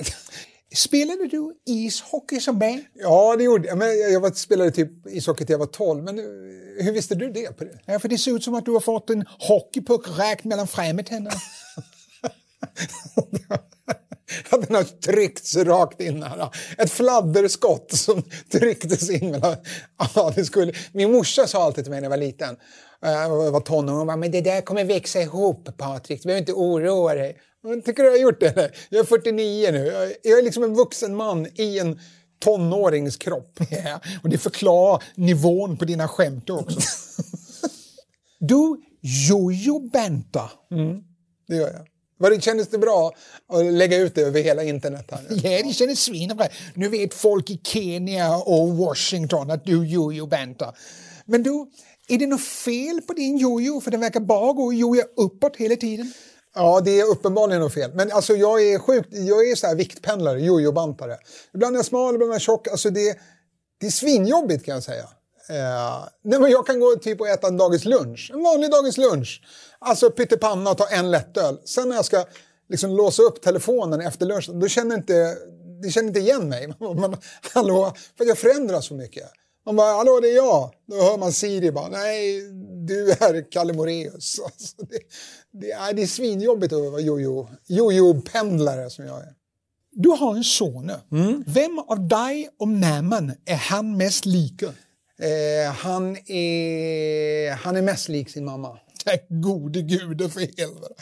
Spelade 0.75 1.27
du 1.27 1.53
ishockey 1.65 2.39
som 2.39 2.59
barn? 2.59 2.83
Ja, 2.93 3.35
det 3.35 3.43
gjorde 3.43 3.67
jag. 3.67 3.77
Men 3.77 3.99
jag 3.99 4.19
var, 4.19 4.31
spelade 4.31 4.71
typ 4.71 5.07
ishockey 5.07 5.45
till 5.45 5.53
jag 5.53 5.59
var 5.59 5.65
12. 5.65 6.03
Men 6.03 6.17
hur 6.79 6.91
visste 6.91 7.15
du 7.15 7.31
det? 7.31 7.57
På 7.57 7.63
det? 7.63 7.79
Ja, 7.85 7.99
för 7.99 8.09
det 8.09 8.17
ser 8.17 8.35
ut 8.35 8.43
som 8.43 8.53
att 8.53 8.65
du 8.65 8.71
har 8.71 8.79
fått 8.79 9.09
en 9.09 9.25
hockeypuck 9.39 10.19
rakt 10.19 10.43
mellan 10.43 10.67
framtänderna. 10.67 11.37
att 14.49 14.61
den 14.67 14.75
har 14.75 14.83
tryckts 14.83 15.55
rakt 15.55 16.01
in 16.01 16.23
här. 16.23 16.49
Ett 16.77 16.91
fladderskott 16.91 17.91
som 17.91 18.23
trycktes 18.51 19.09
in 19.09 19.31
mellan... 19.31 19.55
Ja, 20.15 20.31
det 20.35 20.45
skulle... 20.45 20.73
Min 20.91 21.11
morsa 21.11 21.47
sa 21.47 21.63
alltid 21.63 21.83
till 21.83 21.91
mig 21.91 22.01
när 22.01 22.05
jag 22.05 22.09
var 22.09 22.17
liten, 22.17 22.57
eh, 23.05 23.11
jag 23.11 23.51
var 23.51 23.59
tonåring, 23.59 23.97
hon 23.97 24.07
bara, 24.07 24.17
men 24.17 24.31
det 24.31 24.41
där 24.41 24.61
kommer 24.61 24.83
växa 24.83 25.21
ihop 25.21 25.77
Patrik, 25.77 26.21
du 26.21 26.27
behöver 26.27 26.41
inte 26.41 26.53
oroa 26.53 27.13
dig. 27.13 27.37
Men, 27.63 27.81
tycker 27.81 28.03
du 28.03 28.09
jag 28.09 28.15
har 28.15 28.21
gjort 28.21 28.39
det? 28.39 28.47
Eller? 28.47 28.71
Jag 28.89 28.99
är 28.99 29.03
49 29.03 29.71
nu, 29.71 30.13
jag 30.23 30.39
är 30.39 30.43
liksom 30.43 30.63
en 30.63 30.73
vuxen 30.73 31.15
man 31.15 31.47
i 31.55 31.79
en 31.79 31.99
tonårings 32.39 33.17
kropp. 33.17 33.59
Ja, 33.69 33.99
och 34.23 34.29
det 34.29 34.37
förklarar 34.37 35.03
nivån 35.15 35.77
på 35.77 35.85
dina 35.85 36.07
skämt 36.07 36.49
också. 36.49 36.79
du 38.39 38.81
jojo-bantar. 39.01 40.51
Mm, 40.71 41.01
det 41.47 41.55
gör 41.55 41.73
jag. 41.73 41.87
Var 42.19 42.29
det, 42.29 42.41
kändes 42.41 42.67
det 42.67 42.77
bra 42.77 43.11
att 43.53 43.65
lägga 43.65 43.97
ut 43.97 44.15
det 44.15 44.21
över 44.21 44.41
hela 44.41 44.63
internet? 44.63 45.11
Här? 45.11 45.21
Ja, 45.29 45.63
det 45.63 45.73
kändes 45.73 45.99
svinbra. 45.99 46.47
Nu 46.73 46.89
vet 46.89 47.13
folk 47.13 47.49
i 47.49 47.61
Kenya 47.63 48.37
och 48.37 48.77
Washington 48.77 49.51
att 49.51 49.65
du 49.65 49.87
jojo-bantar. 49.87 50.77
Men 51.25 51.43
du, 51.43 51.65
är 52.07 52.17
det 52.17 52.27
något 52.27 52.43
fel 52.45 53.01
på 53.01 53.13
din 53.13 53.37
jojo? 53.37 53.81
För 53.81 53.91
den 53.91 53.99
verkar 53.99 54.19
bara 54.19 54.53
gå 54.53 54.63
och 54.63 54.73
joja 54.73 55.03
uppåt 55.17 55.55
hela 55.55 55.75
tiden. 55.75 56.13
Ja, 56.55 56.81
det 56.81 56.99
är 56.99 57.05
uppenbarligen 57.05 57.61
något 57.61 57.73
fel. 57.73 57.91
Men 57.93 58.11
alltså 58.11 58.35
jag 58.35 58.63
är 58.63 58.79
sjukt, 58.79 59.09
jag 59.11 59.49
är 59.49 59.55
så 59.55 59.67
här 59.67 59.75
viktpendlare, 59.75 60.41
jojo-bantare. 60.41 61.17
Ibland 61.53 61.75
är 61.75 61.77
jag 61.77 61.85
smal, 61.85 62.15
ibland 62.15 62.31
är 62.31 62.35
jag 62.35 62.41
tjock. 62.41 62.67
Alltså 62.67 62.89
det, 62.89 63.17
det 63.79 63.87
är 63.87 63.91
svinjobbigt 63.91 64.65
kan 64.65 64.73
jag 64.73 64.83
säga. 64.83 65.03
Eh, 65.49 66.07
nej, 66.23 66.39
men 66.39 66.51
jag 66.51 66.67
kan 66.67 66.79
gå 66.79 66.95
typ 66.95 67.21
och 67.21 67.27
äta 67.27 67.47
en 67.47 67.57
dagens 67.57 67.85
lunch, 67.85 68.31
en 68.33 68.43
vanlig 68.43 68.71
dagens 68.71 68.97
lunch. 68.97 69.41
Alltså 69.79 70.11
pyttipanna 70.11 70.71
och 70.71 70.77
ta 70.77 70.87
en 70.87 71.11
lättöl. 71.11 71.59
Sen 71.65 71.89
när 71.89 71.95
jag 71.95 72.05
ska 72.05 72.25
liksom 72.69 72.91
låsa 72.91 73.23
upp 73.23 73.41
telefonen 73.41 74.01
efter 74.01 74.25
lunchen, 74.25 74.59
då 74.59 74.67
känner 74.67 74.95
inte, 74.95 75.37
det 75.83 75.89
känner 75.89 76.07
inte 76.07 76.19
igen 76.19 76.49
mig. 76.49 76.67
Man, 76.79 77.17
hallå, 77.53 77.93
för 78.17 78.25
jag 78.25 78.37
förändras 78.37 78.85
så 78.85 78.93
mycket. 78.93 79.31
Man 79.67 79.75
bara, 79.75 79.93
hallå 79.93 80.19
det 80.21 80.27
är 80.27 80.35
jag. 80.35 80.71
Då 80.87 80.95
hör 80.95 81.17
man 81.17 81.33
Siri 81.33 81.71
bara, 81.71 81.87
nej 81.87 82.41
du 82.87 83.11
är 83.11 83.51
Kalle 83.51 83.73
Moreus. 83.73 84.39
Alltså, 84.45 84.75
det, 84.77 84.99
det, 85.51 85.71
är, 85.71 85.93
det 85.93 86.01
är 86.01 86.07
svinjobbigt 86.07 86.73
att 86.73 86.91
vara 86.91 87.01
jojo-pendlare 87.67 88.79
jojo 88.79 88.89
som 88.89 89.05
jag 89.05 89.17
är. 89.17 89.33
Du 89.91 90.09
har 90.09 90.35
en 90.35 90.43
son. 90.43 90.91
Mm. 91.11 91.43
Vem 91.47 91.79
av 91.79 92.07
dig 92.07 92.49
och 92.59 92.67
mamman 92.67 93.31
är 93.45 93.55
han 93.55 93.97
mest 93.97 94.25
lika? 94.25 94.65
Eh, 94.65 95.71
han, 95.73 96.17
är, 96.25 97.51
han 97.51 97.75
är 97.75 97.81
mest 97.81 98.09
lik 98.09 98.29
sin 98.29 98.45
mamma. 98.45 98.77
Tack 99.05 99.25
gode 99.29 99.81
gud 99.81 100.33
för 100.33 100.39
helvete. 100.39 100.93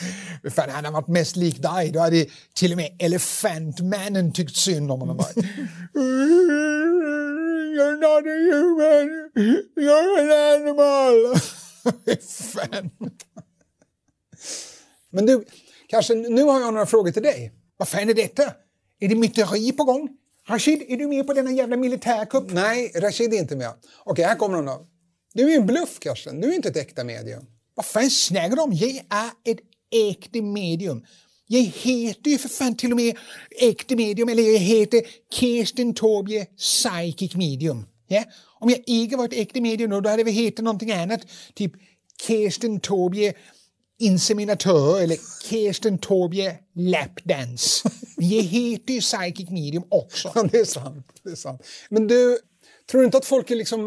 Fan, 0.50 0.69
han 0.69 0.86
har 0.86 0.91
varit 0.91 1.07
mest 1.07 1.36
lik 1.36 1.62
dig. 1.62 1.91
Då 1.91 2.00
hade 2.00 2.25
till 2.53 2.72
och 2.72 2.77
med 2.77 2.95
Elefantmannen 3.00 4.34
tyckt 4.34 4.55
synd 4.55 4.91
om 4.91 5.00
honom. 5.00 5.19
You're 7.75 7.98
not 7.98 8.25
a 8.25 8.38
human, 8.51 9.32
you're 9.75 10.20
an 10.20 10.32
animal. 10.32 11.36
Fan. 12.53 12.91
Men 15.12 15.25
du, 15.25 15.46
kanske, 15.88 16.15
nu 16.15 16.44
har 16.44 16.60
jag 16.60 16.74
några 16.74 16.86
frågor 16.86 17.12
till 17.12 17.24
dig. 17.24 17.51
Vad 17.77 17.88
fan 17.88 18.10
är 18.10 18.13
detta? 18.13 18.44
Är 19.00 19.08
det 19.08 19.15
myteri 19.15 19.72
på 19.72 19.84
gång? 19.84 20.10
Rashid, 20.50 20.84
är 20.88 20.98
du 20.98 21.08
med 21.08 21.27
på 21.27 21.34
denna 21.34 21.51
jävla 21.51 21.77
militärkupp? 21.77 22.51
Nej, 22.51 22.91
Rashid 22.96 23.34
är 23.34 23.38
inte 23.38 23.55
med. 23.55 23.74
Okej, 24.03 24.25
här 24.25 24.36
kommer 24.36 24.55
hon 24.55 24.65
då. 24.65 24.88
Du 25.34 25.51
är 25.53 25.55
en 25.55 25.65
bluff, 25.65 26.00
Karsten. 26.00 26.41
Du 26.41 26.50
är 26.50 26.53
inte 26.53 26.70
ett 26.70 26.77
äkta 26.77 27.03
medium. 27.03 27.46
Vad 27.74 27.86
fan 27.86 28.10
snackar 28.10 28.55
du 28.55 28.62
om? 28.62 28.74
Jag 28.74 28.89
är 28.89 29.51
ett 29.51 29.60
äkta 29.91 30.41
medium. 30.41 31.05
Jag 31.47 31.61
heter 31.61 32.31
ju 32.31 32.37
för 32.37 32.49
fan 32.49 32.77
till 32.77 32.91
och 32.91 32.95
med 32.95 33.17
äkta 33.61 33.95
medium, 33.95 34.29
eller 34.29 34.43
jag 34.43 34.59
heter 34.59 35.01
Kirsten 35.33 35.93
Tobie 35.93 36.45
Psychic 36.45 37.35
Medium. 37.35 37.85
Ja? 38.07 38.23
Om 38.59 38.69
jag 38.69 38.83
inte 38.85 39.17
var 39.17 39.25
ett 39.25 39.33
äkta 39.33 39.61
medium 39.61 39.89
då, 39.91 40.01
då 40.01 40.09
hade 40.09 40.23
vi 40.23 40.31
hetat 40.31 40.65
någonting 40.65 40.91
annat, 40.91 41.21
typ 41.53 41.71
Kirsten 42.27 42.79
Tobie 42.79 43.33
inseminatör 43.99 45.01
eller 45.01 45.17
Kirsten 45.49 45.97
Tobie 45.97 46.57
lapdance. 46.75 47.89
Jag 48.17 48.43
heter 48.43 48.93
ju 48.93 48.99
psychic 48.99 49.49
medium 49.49 49.83
också. 49.89 50.31
Ja, 50.35 50.43
det 50.51 50.57
är 50.57 50.65
sant. 50.65 51.07
Det 51.23 51.29
är 51.29 51.35
sant. 51.35 51.61
Men 51.89 52.07
du, 52.07 52.39
tror 52.91 53.01
du 53.01 53.05
inte 53.05 53.17
att 53.17 53.25
folk 53.25 53.51
är 53.51 53.55
liksom 53.55 53.83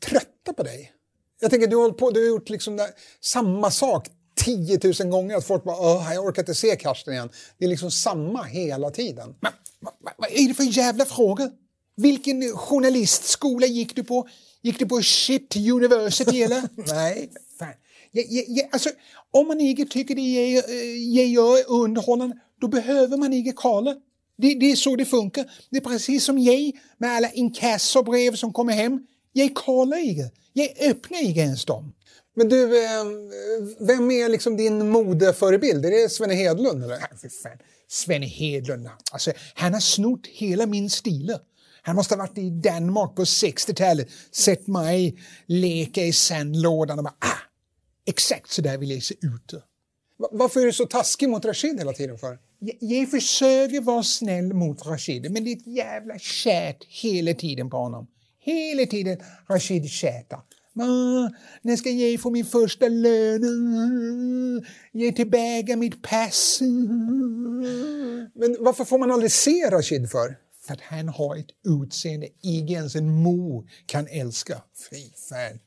trötta 0.00 0.52
på 0.56 0.62
dig? 0.62 0.92
Jag 1.40 1.50
tänker, 1.50 1.66
du 1.66 1.76
har, 1.76 1.90
på, 1.90 2.10
du 2.10 2.20
har 2.20 2.28
gjort 2.28 2.50
liksom 2.50 2.76
där, 2.76 2.88
samma 3.20 3.70
sak 3.70 4.08
10 4.38 4.80
000 5.00 5.10
gånger, 5.10 5.36
att 5.36 5.46
folk 5.46 5.64
bara 5.64 5.76
Åh, 5.76 6.14
jag 6.14 6.24
orkar 6.24 6.42
inte 6.42 6.54
se 6.54 6.76
Karsten 6.76 7.14
igen. 7.14 7.28
Det 7.58 7.64
är 7.64 7.68
liksom 7.68 7.90
samma 7.90 8.42
hela 8.42 8.90
tiden. 8.90 9.34
Men, 9.40 9.52
vad, 9.80 9.94
vad, 10.16 10.30
är 10.30 10.48
det 10.48 10.54
för 10.54 10.64
jävla 10.64 11.04
fråga? 11.04 11.50
Vilken 11.96 12.52
journalistskola 12.52 13.66
gick 13.66 13.96
du 13.96 14.04
på? 14.04 14.28
Gick 14.62 14.78
du 14.78 14.86
på 14.86 15.02
Shit 15.02 15.56
University 15.56 16.42
eller? 16.42 16.62
Nej. 16.94 17.30
Fan. 17.58 17.68
Jag, 18.10 18.26
jag, 18.28 18.44
jag, 18.48 18.68
alltså, 18.72 18.90
om 19.30 19.48
man 19.48 19.60
inte 19.60 19.84
tycker 19.84 20.14
det 20.14 20.56
är, 20.56 20.58
eh, 20.58 21.64
underhållande, 21.68 22.36
då 22.60 22.68
behöver 22.68 23.16
man 23.16 23.32
inte 23.32 23.52
kolla. 23.52 23.94
Det, 24.36 24.54
det 24.54 24.70
är 24.70 24.76
så 24.76 24.96
det 24.96 25.04
funkar. 25.04 25.50
Det 25.70 25.76
är 25.76 25.80
precis 25.80 26.24
som 26.24 26.38
jag 26.38 26.72
med 26.98 27.10
alla 27.10 27.30
inkassobrev 27.30 28.34
som 28.34 28.52
kommer 28.52 28.72
hem. 28.72 29.06
Jag 29.32 29.54
kollar 29.54 29.98
inte. 29.98 30.30
Jag 30.52 30.68
öppnar 30.80 31.22
inte 31.22 31.40
ens 31.40 31.64
dem. 31.64 31.92
Men 32.38 32.48
du, 32.48 32.84
eh, 32.84 33.04
vem 33.78 34.10
är 34.10 34.28
liksom 34.28 34.56
din 34.56 34.88
modeförebild? 34.88 35.86
Är 35.86 35.90
det 35.90 36.08
Svenne 36.08 36.34
Hedlund? 36.34 36.84
Eller? 36.84 36.98
För 36.98 37.28
fan. 37.42 37.58
Svenne 37.90 38.26
Hedlund, 38.26 38.88
alltså, 39.12 39.32
han 39.54 39.72
har 39.74 39.80
snott 39.80 40.26
hela 40.26 40.66
min 40.66 40.90
stil. 40.90 41.36
Han 41.82 41.96
måste 41.96 42.14
ha 42.14 42.18
varit 42.18 42.38
i 42.38 42.50
Danmark 42.50 43.16
på 43.16 43.24
60-talet, 43.24 44.08
sett 44.30 44.66
mig 44.66 45.18
leka 45.46 46.02
i 46.04 46.12
sandlådan 46.12 46.98
och 46.98 47.04
bara 47.04 47.14
ah, 47.18 47.38
exakt 48.06 48.50
så 48.50 48.62
där 48.62 48.78
vill 48.78 48.90
jag 48.90 49.02
se 49.02 49.14
ut. 49.14 49.52
Va- 50.18 50.28
Varför 50.32 50.60
är 50.60 50.64
du 50.66 50.72
så 50.72 50.86
taskig 50.86 51.28
mot 51.28 51.44
Rashid 51.44 51.78
hela 51.78 51.92
tiden 51.92 52.18
för? 52.18 52.38
Jag, 52.58 52.76
jag 52.80 53.10
försöker 53.10 53.80
vara 53.80 54.02
snäll 54.02 54.52
mot 54.54 54.86
Rashid, 54.86 55.30
men 55.30 55.44
det 55.44 55.50
är 55.52 55.56
ett 55.56 55.66
jävla 55.66 56.18
tjät 56.18 56.76
hela 56.88 57.34
tiden 57.34 57.70
på 57.70 57.76
honom. 57.76 58.06
Hela 58.40 58.86
tiden 58.86 59.18
Rashid 59.50 59.90
tjatar. 59.90 60.40
När 61.62 61.76
ska 61.76 61.90
jag 61.90 62.20
få 62.20 62.30
min 62.30 62.44
första 62.44 62.88
lön? 62.88 64.66
Ge 64.92 65.12
tillbaka 65.12 65.76
mitt 65.76 66.02
pass. 66.02 66.58
Men 68.34 68.56
varför 68.60 68.84
får 68.84 68.98
man 68.98 69.10
aldrig 69.10 69.32
se 69.32 69.70
Rashid 69.70 70.10
för? 70.10 70.36
För 70.66 70.74
att 70.74 70.80
han 70.80 71.08
har 71.08 71.36
ett 71.36 71.50
utseende 71.82 72.28
inte 72.42 72.72
ens 72.72 72.96
en 72.96 73.10
mor 73.10 73.70
kan 73.86 74.06
älska. 74.06 74.62
Fy 74.90 75.10
fan. 75.28 75.58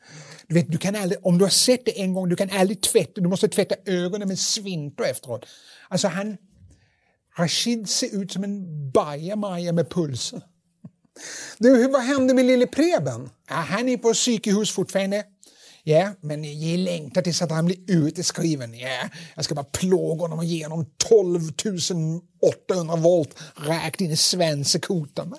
Du 0.47 0.55
vet, 0.55 0.71
du 0.71 0.77
kan 0.77 0.95
aldrig, 0.95 1.25
om 1.25 1.37
du 1.37 1.45
har 1.45 1.49
sett 1.49 1.85
det 1.85 2.01
en 2.01 2.13
gång, 2.13 2.29
du 2.29 2.35
kan 2.35 2.49
aldrig 2.49 2.81
tvätta, 2.81 3.21
du 3.21 3.29
måste 3.29 3.47
tvätta 3.47 3.75
ögonen 3.85 4.27
med 4.27 4.39
svintor 4.39 5.05
efteråt. 5.05 5.45
Alltså 5.89 6.07
han, 6.07 6.37
Rashid 7.37 7.89
ser 7.89 8.21
ut 8.21 8.31
som 8.31 8.43
en 8.43 8.91
bajamaja 8.91 9.73
med 9.73 9.89
pulser. 9.89 10.41
Du, 11.57 11.87
vad 11.87 12.01
hände 12.01 12.33
med 12.33 12.45
lille 12.45 12.67
Preben? 12.67 13.29
Ja, 13.49 13.55
han 13.55 13.89
är 13.89 13.97
på 13.97 14.13
psykhus 14.13 14.71
fortfarande. 14.71 15.23
Ja, 15.83 16.13
men 16.21 16.59
jag 16.59 16.79
längtar 16.79 17.21
tills 17.21 17.41
att 17.41 17.51
han 17.51 17.65
blir 17.65 17.77
utskriven. 17.87 18.73
Ja, 18.73 19.09
jag 19.35 19.45
ska 19.45 19.55
bara 19.55 19.65
plåga 19.65 20.21
honom 20.21 20.39
och 20.39 20.45
ge 20.45 20.65
honom 20.65 20.85
12 20.97 21.41
800 22.69 22.95
volt 22.95 23.39
rakt 23.55 24.01
in 24.01 24.11
i 24.11 24.17
svensekotan. 24.17 25.35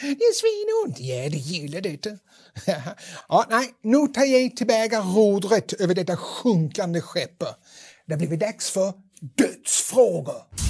Det 0.00 0.06
är 0.06 0.34
svinont. 0.34 1.00
Ja, 1.00 1.28
det 1.28 1.36
gillar 1.36 1.80
det. 1.80 2.18
Ja, 3.28 3.46
nej, 3.50 3.74
nu 3.82 4.06
tar 4.06 4.24
jag 4.24 4.56
tillbaka 4.56 5.00
rodret 5.00 5.72
över 5.72 5.94
detta 5.94 6.16
sjunkande 6.16 7.00
skepp. 7.00 7.38
Det 8.06 8.12
har 8.12 8.18
blivit 8.18 8.40
dags 8.40 8.70
för 8.70 8.92
dödsfrågor. 9.36 10.69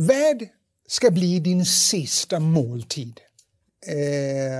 Vad 0.00 0.48
ska 0.88 1.10
bli 1.10 1.40
din 1.40 1.64
sista 1.64 2.40
måltid? 2.40 3.20
Eh, 3.86 4.54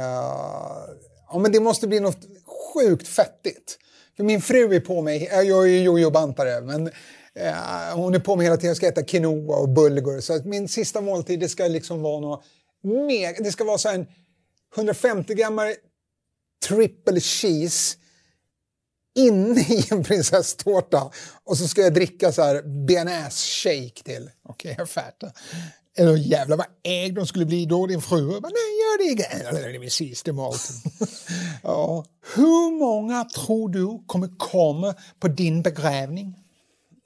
ja, 1.29 1.39
men 1.39 1.53
det 1.53 1.61
måste 1.61 1.89
bli 1.89 2.01
något 2.01 2.19
sjukt 2.75 3.09
fettigt. 3.09 3.79
För 4.17 4.25
min 4.25 4.41
fru 4.41 4.75
är 4.75 4.81
på 4.81 5.03
mig, 5.03 5.29
jag 5.33 5.69
är 5.69 5.99
ju 5.99 6.11
bantare 6.11 6.61
men 6.61 6.87
eh, 7.35 7.95
hon 7.95 8.15
är 8.15 8.19
på 8.19 8.37
mig 8.37 8.47
hela 8.47 8.57
tiden. 8.57 8.69
Jag 8.69 8.77
ska 8.77 8.89
äta 8.89 9.03
quinoa 9.03 9.57
och 9.57 9.69
bulgur. 9.69 10.21
Så 10.21 10.33
att 10.33 10.45
min 10.45 10.69
sista 10.69 11.01
måltid 11.01 11.41
det 11.41 11.49
ska 11.49 11.67
liksom 11.67 12.03
vara 12.03 12.21
något 12.21 12.45
mega, 12.83 13.37
Det 13.39 13.53
ska 13.53 13.65
vara 13.65 13.79
så 13.79 13.89
en 13.89 14.07
150 14.77 15.35
grammar 15.35 15.75
triple 16.69 17.21
cheese 17.21 17.97
inne 19.19 19.61
i 19.61 19.85
en 19.91 20.05
prinsesstårta 20.05 21.11
och 21.45 21.59
så 21.59 21.69
ska 21.69 21.81
jag 21.81 21.95
dricka 21.95 22.33
så 22.33 22.43
här 22.43 22.63
bearnaise-shake 22.63 24.03
till. 24.05 24.31
Okej, 24.49 24.75
jag 24.79 24.91
fattar. 24.91 25.33
Eller 25.99 26.17
jävlar 26.17 26.57
vad 26.57 26.67
ägd 26.83 27.15
de 27.15 27.27
skulle 27.27 27.47
bli 27.47 27.67
då, 27.67 27.87
din 27.87 28.01
fru. 28.01 28.33
Jag 28.33 28.43
Bara, 28.43 28.49
Nej, 28.49 28.79
gör 28.81 28.99
det 28.99 29.11
inte. 29.11 29.69
Det 29.71 29.77
är 29.77 29.79
min 29.81 29.91
sista 29.91 30.33
måltid. 30.33 30.77
ja. 31.63 32.05
Hur 32.35 32.79
många 32.79 33.25
tror 33.25 33.69
du 33.69 34.03
kommer 34.07 34.29
komma 34.39 34.95
på 35.21 35.29
din 35.29 35.63
begravning? 35.63 36.37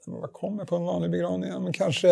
Vad 0.05 0.33
kommer 0.33 0.65
på 0.65 0.75
en 0.75 0.83
vanlig 0.83 1.11
begravning? 1.11 1.63
Men 1.63 1.73
kanske 1.73 2.07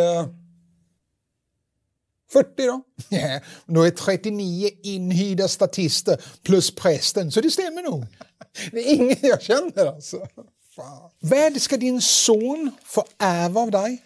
40 2.33 2.49
då? 2.57 2.81
Ja, 3.09 3.39
och 3.65 3.73
då 3.73 3.83
är 3.83 3.91
39 3.91 4.69
inhyrda 4.83 5.47
statister 5.47 6.21
plus 6.43 6.75
prästen, 6.75 7.31
så 7.31 7.41
det 7.41 7.51
stämmer 7.51 7.81
nog. 7.81 8.05
Det 8.71 8.79
är 8.79 8.93
ingen 8.93 9.17
jag 9.21 9.41
känner 9.41 9.85
alltså. 9.85 10.27
Fan. 10.75 11.09
Vad 11.19 11.61
ska 11.61 11.77
din 11.77 12.01
son 12.01 12.71
få 12.83 13.05
ärva 13.17 13.61
av 13.61 13.71
dig? 13.71 14.03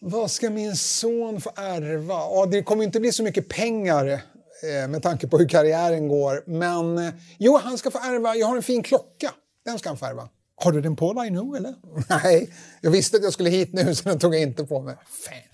Vad 0.00 0.30
ska 0.30 0.50
min 0.50 0.76
son 0.76 1.40
få 1.40 1.52
ärva? 1.56 2.14
Ja, 2.14 2.48
det 2.50 2.62
kommer 2.62 2.84
inte 2.84 3.00
bli 3.00 3.12
så 3.12 3.22
mycket 3.22 3.48
pengar 3.48 4.06
eh, 4.06 4.88
med 4.88 5.02
tanke 5.02 5.26
på 5.26 5.38
hur 5.38 5.48
karriären 5.48 6.08
går. 6.08 6.42
Men 6.46 6.98
eh, 6.98 7.14
jo, 7.38 7.56
han 7.56 7.78
ska 7.78 7.90
få 7.90 7.98
ärva. 7.98 8.36
Jag 8.36 8.46
har 8.46 8.56
en 8.56 8.62
fin 8.62 8.82
klocka. 8.82 9.32
Den 9.64 9.78
ska 9.78 9.88
han 9.88 9.98
få 9.98 10.06
ärva. 10.06 10.28
Har 10.56 10.72
du 10.72 10.80
den 10.80 10.96
på 10.96 11.12
dig 11.12 11.30
nu 11.30 11.56
eller? 11.56 11.74
Nej, 12.22 12.54
jag 12.80 12.90
visste 12.90 13.16
att 13.16 13.22
jag 13.22 13.32
skulle 13.32 13.50
hit 13.50 13.72
nu 13.72 13.94
så 13.94 14.08
den 14.08 14.18
tog 14.18 14.34
jag 14.34 14.42
inte 14.42 14.64
på 14.64 14.80
mig. 14.80 14.96
Fan. 15.06 15.49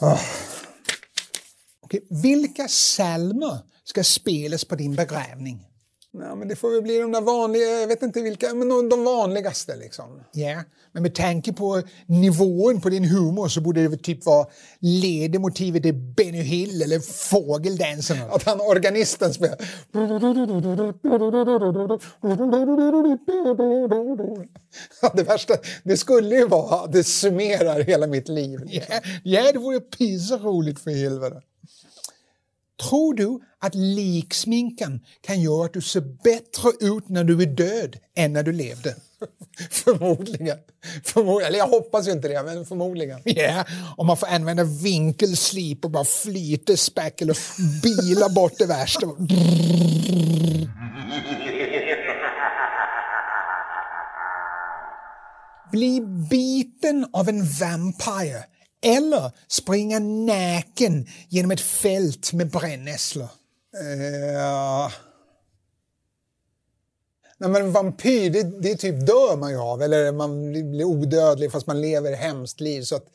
Ah. 0.00 0.20
Okay. 1.80 2.00
vilka 2.10 2.68
psalmer 2.68 3.58
ska 3.84 4.04
spelas 4.04 4.64
på 4.64 4.76
din 4.76 4.94
begravning? 4.94 5.66
Nej, 6.18 6.36
men 6.36 6.48
det 6.48 6.56
får 6.56 6.70
väl 6.70 6.82
bli 6.82 6.98
de 6.98 7.12
där 7.12 7.20
vanliga, 7.20 7.80
jag 7.80 7.88
vet 7.88 8.02
inte 8.02 8.22
vilka, 8.22 8.54
men 8.54 8.88
de, 8.88 9.04
vanligaste 9.04 9.76
liksom. 9.76 10.20
Ja, 10.32 10.62
men 10.92 11.02
med 11.02 11.14
tanke 11.14 11.52
på 11.52 11.82
nivån 12.06 12.80
på 12.80 12.88
din 12.88 13.04
humor 13.04 13.48
så 13.48 13.60
borde 13.60 13.88
det 13.88 13.96
typ 13.96 14.26
vara 14.26 14.46
ledemotivet 14.80 15.82
till 15.82 15.94
Benny 15.94 16.42
Hill 16.42 16.82
eller 16.82 17.00
Fågeldansen. 17.00 18.16
Att 18.30 18.42
han 18.42 18.60
organisten 18.60 19.34
spelar. 19.34 19.58
Ja, 25.02 25.12
det 25.14 25.22
värsta, 25.22 25.54
det 25.84 25.96
skulle 25.96 26.36
ju 26.36 26.46
vara 26.46 26.84
att 26.84 26.92
det 26.92 27.04
summerar 27.04 27.80
hela 27.80 28.06
mitt 28.06 28.28
liv. 28.28 28.60
Ja, 28.66 29.00
ja, 29.22 29.52
det 29.52 29.58
vore 29.58 29.80
roligt 30.38 30.80
för 30.80 30.90
helvete. 30.90 31.42
Tror 32.82 33.14
du 33.14 33.40
att 33.60 33.74
liksminkan 33.74 35.00
kan 35.20 35.40
göra 35.40 35.64
att 35.64 35.72
du 35.72 35.80
ser 35.80 36.00
bättre 36.00 36.70
ut 36.80 37.08
när 37.08 37.24
du 37.24 37.42
är 37.42 37.46
död 37.46 37.96
än 38.16 38.32
när 38.32 38.42
du 38.42 38.52
levde? 38.52 38.94
Förmodligen. 39.70 40.58
Förmodligen. 41.04 41.48
Eller 41.48 41.58
jag 41.58 41.68
hoppas 41.68 42.08
ju 42.08 42.12
inte 42.12 42.28
det, 42.28 42.42
men 42.42 42.66
förmodligen. 42.66 43.20
Ja, 43.24 43.64
om 43.96 44.06
man 44.06 44.16
får 44.16 44.26
använda 44.26 44.64
vinkelslip 44.64 45.84
och 45.84 45.90
bara 45.90 46.04
flyta 46.04 46.76
spackel 46.76 47.30
och 47.30 47.36
bila 47.82 48.28
bort 48.28 48.58
det 48.58 48.66
värsta. 48.66 49.06
Bli 55.72 56.00
biten 56.30 57.06
av 57.12 57.28
en 57.28 57.44
vampire 57.44 58.44
eller 58.82 59.32
springa 59.48 59.98
naken 59.98 61.06
genom 61.28 61.50
ett 61.50 61.60
fält 61.60 62.32
med 62.32 62.50
brännässlor. 62.50 63.28
Eh... 63.74 64.92
Nej, 67.38 67.50
men 67.50 67.72
vampyr, 67.72 68.30
det, 68.30 68.42
det 68.42 68.76
typ 68.76 69.06
dör 69.06 69.36
man 69.36 69.50
ju 69.50 69.58
av. 69.58 69.82
Eller 69.82 70.12
man 70.12 70.52
blir 70.52 70.84
odödlig 70.84 71.52
fast 71.52 71.66
man 71.66 71.80
lever 71.80 72.12
ett 72.12 72.18
hemskt 72.18 72.60
liv. 72.60 72.82
Så 72.82 72.96
att, 72.96 73.06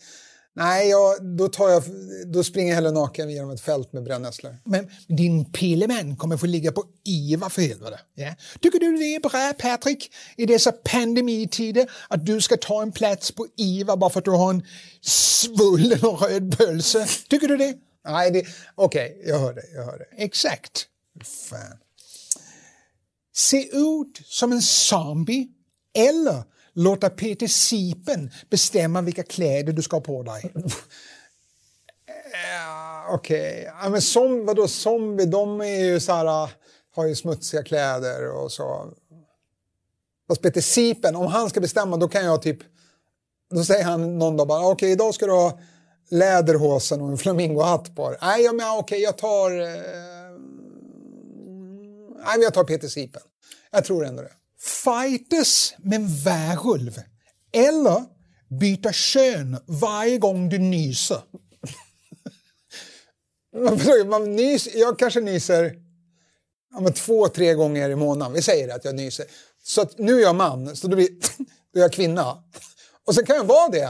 nej, 0.54 0.90
jag, 0.90 1.36
då, 1.38 1.48
tar 1.48 1.70
jag, 1.70 1.84
då 2.26 2.44
springer 2.44 2.70
jag 2.70 2.76
hellre 2.76 2.92
naken 2.92 3.30
genom 3.30 3.52
ett 3.52 3.62
fält 3.62 3.94
med 3.94 4.04
brännässlor. 4.04 4.58
Men 4.66 4.90
din 5.08 5.52
pilleman 5.52 6.16
kommer 6.16 6.38
få 6.38 6.46
ligga 6.46 6.72
på 6.72 6.84
IVA 7.06 7.50
för 7.50 7.62
helvete. 7.62 8.00
Ja. 8.16 8.36
Tycker 8.62 8.80
du 8.80 8.98
det 8.98 9.16
är 9.16 9.20
bra, 9.20 9.54
Patrick, 9.60 10.12
i 10.38 10.46
dessa 10.46 10.72
pandemitider 10.72 11.92
att 12.08 12.26
du 12.26 12.42
ska 12.42 12.58
ta 12.58 12.82
en 12.82 12.92
plats 12.92 13.32
på 13.32 13.48
IVA 13.58 13.98
bara 13.98 14.10
för 14.10 14.20
att 14.20 14.26
du 14.26 14.32
har 14.32 14.50
en 14.50 14.66
svullen 15.02 16.06
och 16.06 16.22
röd 16.22 16.58
pölse? 16.58 17.08
Tycker 17.30 17.48
du 17.48 17.58
det? 17.58 17.76
Nej, 18.06 18.32
det, 18.32 18.46
okej, 18.76 19.22
jag 19.26 19.40
hör 19.40 19.54
det. 19.54 19.64
Jag 19.76 19.86
hör 19.86 19.98
det. 19.98 20.24
Exakt. 20.24 20.86
Fan. 21.50 21.78
Se 23.34 23.70
ut 23.78 24.22
som 24.26 24.52
en 24.52 24.62
zombie 24.62 25.48
eller 25.94 26.44
låta 26.74 27.10
Peter 27.10 27.48
Sipen 27.48 28.32
bestämma 28.50 29.02
vilka 29.02 29.24
kläder 29.24 29.74
du 29.74 29.82
ska 29.82 29.96
ha 29.96 30.02
på 30.02 30.24
dig. 30.24 30.52
Ja, 32.34 32.92
Okej, 33.14 33.72
ja, 33.82 33.90
men 33.90 34.02
som, 34.02 34.46
vadå 34.46 34.68
zombie, 34.68 35.26
de 35.26 35.62
är 35.62 35.84
ju 35.84 36.00
så 36.00 36.12
här, 36.12 36.26
ah, 36.26 36.50
har 36.96 37.06
ju 37.06 37.16
smutsiga 37.16 37.64
kläder 37.64 38.32
och 38.32 38.52
så. 38.52 38.94
Fast 40.28 40.42
Peter 40.42 40.62
Sipen, 40.62 41.16
om 41.16 41.28
han 41.28 41.50
ska 41.50 41.62
bestämma 41.62 41.98
då 41.98 42.08
kan 42.08 42.26
jag 42.26 42.42
typ, 42.42 42.60
då 43.50 43.64
säger 43.64 43.84
han 43.84 44.20
någon 44.20 44.38
dag 44.38 44.48
bara, 44.48 44.68
okej 44.68 44.92
idag 44.92 45.14
ska 45.14 45.26
du 45.26 45.32
ha 45.32 45.60
läderhosen 46.10 47.02
och 47.02 47.10
en 47.10 47.18
flamingohatt 47.18 47.96
på 47.96 48.10
dig. 48.10 48.20
Nej, 48.22 48.44
ja, 48.44 48.54
men 48.54 48.78
okej, 48.78 49.02
jag 49.02 49.18
tar, 49.18 49.52
eh, 49.52 49.68
mm, 50.28 52.08
nej, 52.10 52.34
men 52.34 52.42
jag 52.42 52.54
tar 52.54 52.64
Peter 52.64 52.88
Sipen. 52.88 53.22
Jag 53.72 53.86
tror 53.86 54.06
ändå 54.06 54.22
det. 54.22 54.32
Fightas 54.62 55.74
med 55.78 55.95
en 55.95 56.08
varulv. 56.24 57.02
Eller 57.52 58.04
byta 58.60 58.93
kön 58.93 59.58
varje 59.65 60.17
gång 60.17 60.50
du 60.50 60.58
nyser. 60.58 61.21
Man, 63.56 64.10
man 64.10 64.36
nys, 64.36 64.76
jag 64.76 65.00
kanske 65.00 65.21
nyser 65.21 65.76
ja, 66.74 66.80
men 66.80 66.93
två, 66.93 67.28
tre 67.28 67.54
gånger 67.54 67.89
i 67.89 67.95
månaden. 67.95 68.34
Vi 68.34 68.41
säger 68.41 68.76
att 68.76 68.86
jag 68.86 68.95
nyser. 68.95 69.26
Så 69.63 69.82
att 69.82 69.97
nu 69.97 70.17
är 70.17 70.21
jag 70.21 70.36
man, 70.36 70.76
så 70.76 70.88
då, 70.88 70.95
blir, 70.95 71.10
då 71.74 71.80
är 71.80 71.82
jag 71.82 71.93
kvinna. 71.93 72.43
Och 73.08 73.15
sen 73.15 73.26
kan 73.26 73.36
jag 73.36 73.43
vara 73.43 73.69
det 73.69 73.89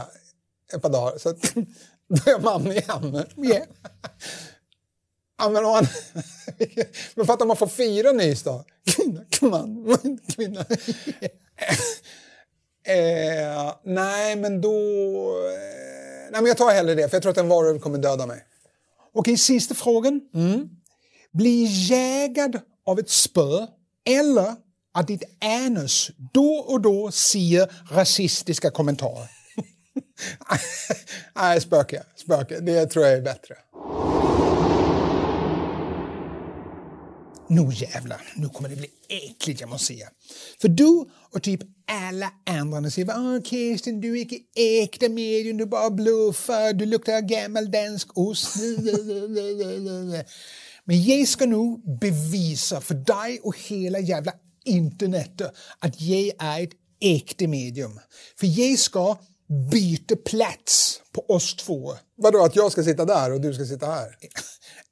ett 0.74 0.82
par 0.82 0.90
dagar, 0.90 1.18
så 1.18 1.28
att, 1.28 1.54
då 2.08 2.16
är 2.26 2.30
jag 2.30 2.42
man 2.42 2.72
igen. 2.72 3.26
Yeah. 3.36 3.66
Ja, 5.42 5.48
men, 5.48 5.62
man, 5.62 5.86
men 7.14 7.26
fattar 7.26 7.46
man 7.46 7.56
får 7.56 7.66
fyra 7.66 8.12
nys 8.12 8.42
då? 8.42 8.64
Kvinna, 8.86 9.20
man, 9.40 10.18
kvinna. 10.36 10.60
eh, 12.86 13.74
nej, 13.84 14.36
men 14.36 14.60
då... 14.60 14.74
Eh, 15.48 16.30
nej, 16.32 16.40
men 16.42 16.46
jag 16.46 16.56
tar 16.56 16.70
hellre 16.70 16.94
det, 16.94 17.08
för 17.08 17.16
jag 17.16 17.22
tror 17.22 17.32
att 17.32 17.38
en 17.38 17.48
varulv 17.48 17.78
kommer 17.78 17.98
döda 17.98 18.26
mig. 18.26 18.44
Okej, 19.14 19.36
sista 19.36 19.74
frågan. 19.74 20.20
Bli 21.32 21.64
jägad 21.64 22.60
av 22.86 22.98
ett 22.98 23.10
spö 23.10 23.66
eller 24.08 24.54
att 24.94 25.06
ditt 25.06 25.24
anus 25.44 26.10
då 26.32 26.54
och 26.54 26.80
då 26.80 27.10
säger 27.10 27.72
rasistiska 27.90 28.70
kommentarer. 28.70 29.30
Nej, 31.36 31.60
spöke. 31.60 32.02
spöke. 32.16 32.60
Det 32.60 32.86
tror 32.86 33.04
jag 33.04 33.14
är 33.14 33.22
bättre. 33.22 33.54
Nu 37.52 37.70
jävlar, 37.74 38.32
nu 38.36 38.48
kommer 38.48 38.68
det 38.68 38.76
bli 38.76 38.88
äckligt 39.08 39.60
jag 39.60 39.70
måste 39.70 39.86
säga. 39.86 40.08
För 40.60 40.68
du 40.68 41.04
och 41.30 41.42
typ 41.42 41.60
alla 41.86 42.32
andra 42.46 42.90
säger 42.90 43.10
ah, 43.10 43.36
oh, 43.36 43.42
Kirsten, 43.42 44.00
du 44.00 44.18
är 44.18 44.20
inte 44.20 44.36
äkta 44.54 45.08
medium, 45.08 45.56
du 45.56 45.66
bara 45.66 45.90
bluffar, 45.90 46.72
du 46.72 46.86
luktar 46.86 47.20
gammaldansk 47.20 48.18
ost. 48.18 48.56
Men 50.84 51.04
jag 51.04 51.28
ska 51.28 51.46
nu 51.46 51.76
bevisa 52.00 52.80
för 52.80 52.94
dig 52.94 53.40
och 53.42 53.58
hela 53.58 53.98
jävla 53.98 54.32
internet 54.64 55.40
att 55.78 56.00
jag 56.00 56.32
är 56.38 56.62
ett 56.62 56.72
äkta 57.00 57.48
medium. 57.48 58.00
För 58.40 58.46
jag 58.46 58.78
ska 58.78 59.18
byta 59.70 60.16
plats 60.16 61.00
på 61.12 61.34
oss 61.34 61.56
två. 61.56 61.94
Vadå, 62.16 62.44
att 62.44 62.56
jag 62.56 62.72
ska 62.72 62.82
sitta 62.82 63.04
där 63.04 63.32
och 63.32 63.40
du 63.40 63.54
ska 63.54 63.64
sitta 63.64 63.86
här? 63.86 64.16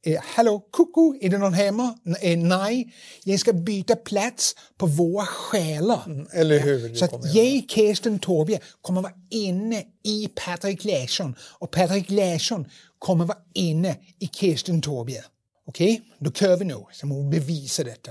Eh, 0.06 0.20
hallå, 0.24 0.68
koko, 0.70 1.14
är 1.20 1.28
det 1.28 1.38
någon 1.38 1.54
hemma? 1.54 1.98
Eh, 2.20 2.38
nej, 2.38 2.94
jag 3.24 3.40
ska 3.40 3.52
byta 3.52 3.96
plats 3.96 4.54
på 4.78 4.86
våra 4.86 5.26
själar. 5.26 6.26
Eller 6.32 6.58
hur? 6.58 6.94
Så 6.94 7.04
att 7.04 7.34
jag, 7.34 7.64
Kirsten 7.68 8.18
Torbje, 8.18 8.60
kommer 8.82 9.02
vara 9.02 9.12
inne 9.30 9.84
i 10.04 10.28
Patrik 10.28 10.84
Larsson 10.84 11.34
och 11.58 11.70
Patrik 11.70 12.10
Larsson 12.10 12.66
kommer 12.98 13.24
vara 13.24 13.38
inne 13.54 13.96
i 14.18 14.26
Kirsten 14.26 14.82
Torbje. 14.82 15.24
Okej, 15.66 16.02
då 16.18 16.32
kör 16.32 16.56
vi 16.56 16.64
nu. 16.64 16.84
Så 16.92 17.06
må 17.06 17.22
vi 17.22 17.38
bevisa 17.38 17.84
detta. 17.84 18.10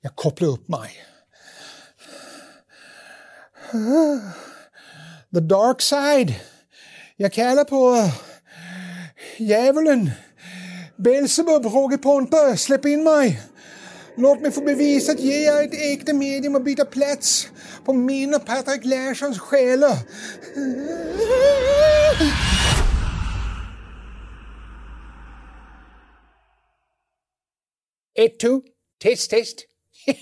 Jag 0.00 0.16
kopplar 0.16 0.48
upp 0.48 0.68
mig. 0.68 0.90
The 5.34 5.40
dark 5.40 5.82
side. 5.82 6.34
Jag 7.16 7.32
kallar 7.32 7.64
på 7.64 7.94
eh, 7.94 8.14
djävulen. 9.38 10.10
Belsebub, 10.96 11.64
Roger 11.64 11.96
Pontare, 11.96 12.56
släpp 12.56 12.86
in 12.86 13.04
mig. 13.04 13.40
Låt 14.16 14.40
mig 14.40 14.50
få 14.50 14.60
bevisa 14.60 15.12
att 15.12 15.20
jag 15.20 15.62
är 15.62 15.66
ett 15.66 15.74
äkta 15.74 16.12
medium 16.12 16.54
och 16.54 16.62
byta 16.62 16.84
plats 16.84 17.48
på 17.84 17.92
min 17.92 18.34
och 18.34 18.46
Patrik 18.46 18.84
Larssons 18.84 19.38
själar. 19.38 19.96
Ett, 28.18 28.40
två, 28.40 28.62
test, 29.02 29.30
test. 29.30 29.64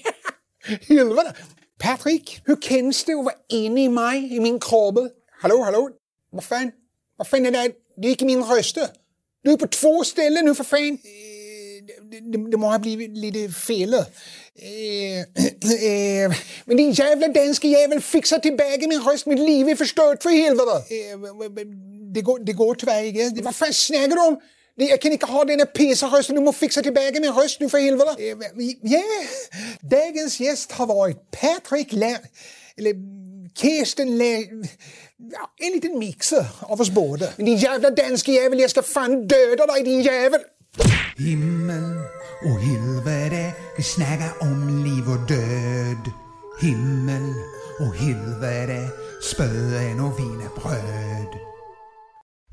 Helvete! 0.88 1.34
Patrik, 1.84 2.40
hur 2.44 2.56
känns 2.56 3.04
det 3.04 3.12
att 3.12 3.24
vara 3.24 3.34
inne 3.48 3.84
i 3.84 3.88
mig, 3.88 4.36
i 4.36 4.40
min 4.40 4.58
kropp? 4.60 4.98
Hallå, 5.42 5.62
hallå? 5.62 5.90
Vad 6.32 6.44
fan? 6.44 6.70
Vad 7.16 7.28
fan 7.28 7.46
är 7.46 7.50
det? 7.50 7.72
Det 7.96 8.08
är 8.08 8.10
inte 8.10 8.24
min 8.24 8.44
röst. 8.44 8.78
Du 9.42 9.52
är 9.52 9.56
på 9.56 9.66
två 9.66 10.04
ställen 10.04 10.44
nu 10.44 10.54
för 10.54 10.64
fan. 10.64 10.88
Eh, 10.88 10.98
Det, 12.10 12.20
det, 12.20 12.50
det 12.50 12.56
må 12.56 12.66
ha 12.70 12.78
blivit 12.78 13.16
lite 13.18 13.54
fel. 13.54 13.94
Eh, 13.94 14.02
eh, 15.20 16.32
Men 16.64 16.76
din 16.76 16.92
jävla 16.92 17.28
danske 17.28 17.68
jävel 17.68 18.00
fixar 18.00 18.38
tillbaka 18.38 18.88
min 18.88 19.00
röst. 19.02 19.26
Mitt 19.26 19.40
liv 19.40 19.68
är 19.68 19.76
förstört 19.76 20.22
för 20.22 20.30
helvete. 20.30 20.76
eh, 20.94 21.18
det, 22.14 22.20
går, 22.20 22.38
det 22.38 22.52
går 22.52 22.74
tyvärr 22.74 23.04
inte. 23.04 23.42
Vad 23.42 23.54
fan 23.56 23.72
snackar 23.72 24.08
du 24.08 24.26
om? 24.28 24.40
Jag 24.76 25.00
kan 25.00 25.12
inte 25.12 25.26
ha 25.26 25.44
den 25.44 25.58
här 25.58 25.66
pesa-rösten. 25.66 26.34
Du 26.34 26.40
måste 26.42 26.60
fixa 26.60 26.82
tillbaka 26.82 27.20
min 27.20 27.32
röst 27.32 27.60
nu 27.60 27.68
för 27.68 27.78
helvete. 27.78 28.14
Ja, 28.82 29.02
dagens 29.80 30.40
gäst 30.40 30.72
har 30.72 30.86
varit 30.86 31.30
Patrik 31.30 31.92
Lär... 31.92 32.18
Eller 32.76 32.94
Kirsten 33.58 34.18
Lär... 34.18 34.44
Ja, 35.32 35.54
en 35.66 35.72
liten 35.72 35.98
mixer 35.98 36.46
av 36.60 36.80
oss 36.80 36.90
båda. 36.90 37.28
Men 37.36 37.46
din 37.46 37.56
jävla 37.56 37.90
danske 37.90 38.32
jävel, 38.32 38.60
jag 38.60 38.70
ska 38.70 38.82
fan 38.82 39.26
döda 39.26 39.66
dig 39.66 39.82
din 39.82 40.02
jävel. 40.02 40.40
Himmel 41.16 41.98
och 42.44 42.60
helvete, 42.60 43.52
vi 43.76 43.82
snackar 43.82 44.32
om 44.40 44.84
liv 44.84 45.08
och 45.08 45.28
död. 45.28 46.12
Himmel 46.60 47.34
och 47.80 47.94
helvete, 47.96 48.88
spöen 49.22 50.00
och 50.00 50.18
wienerbröd. 50.18 51.43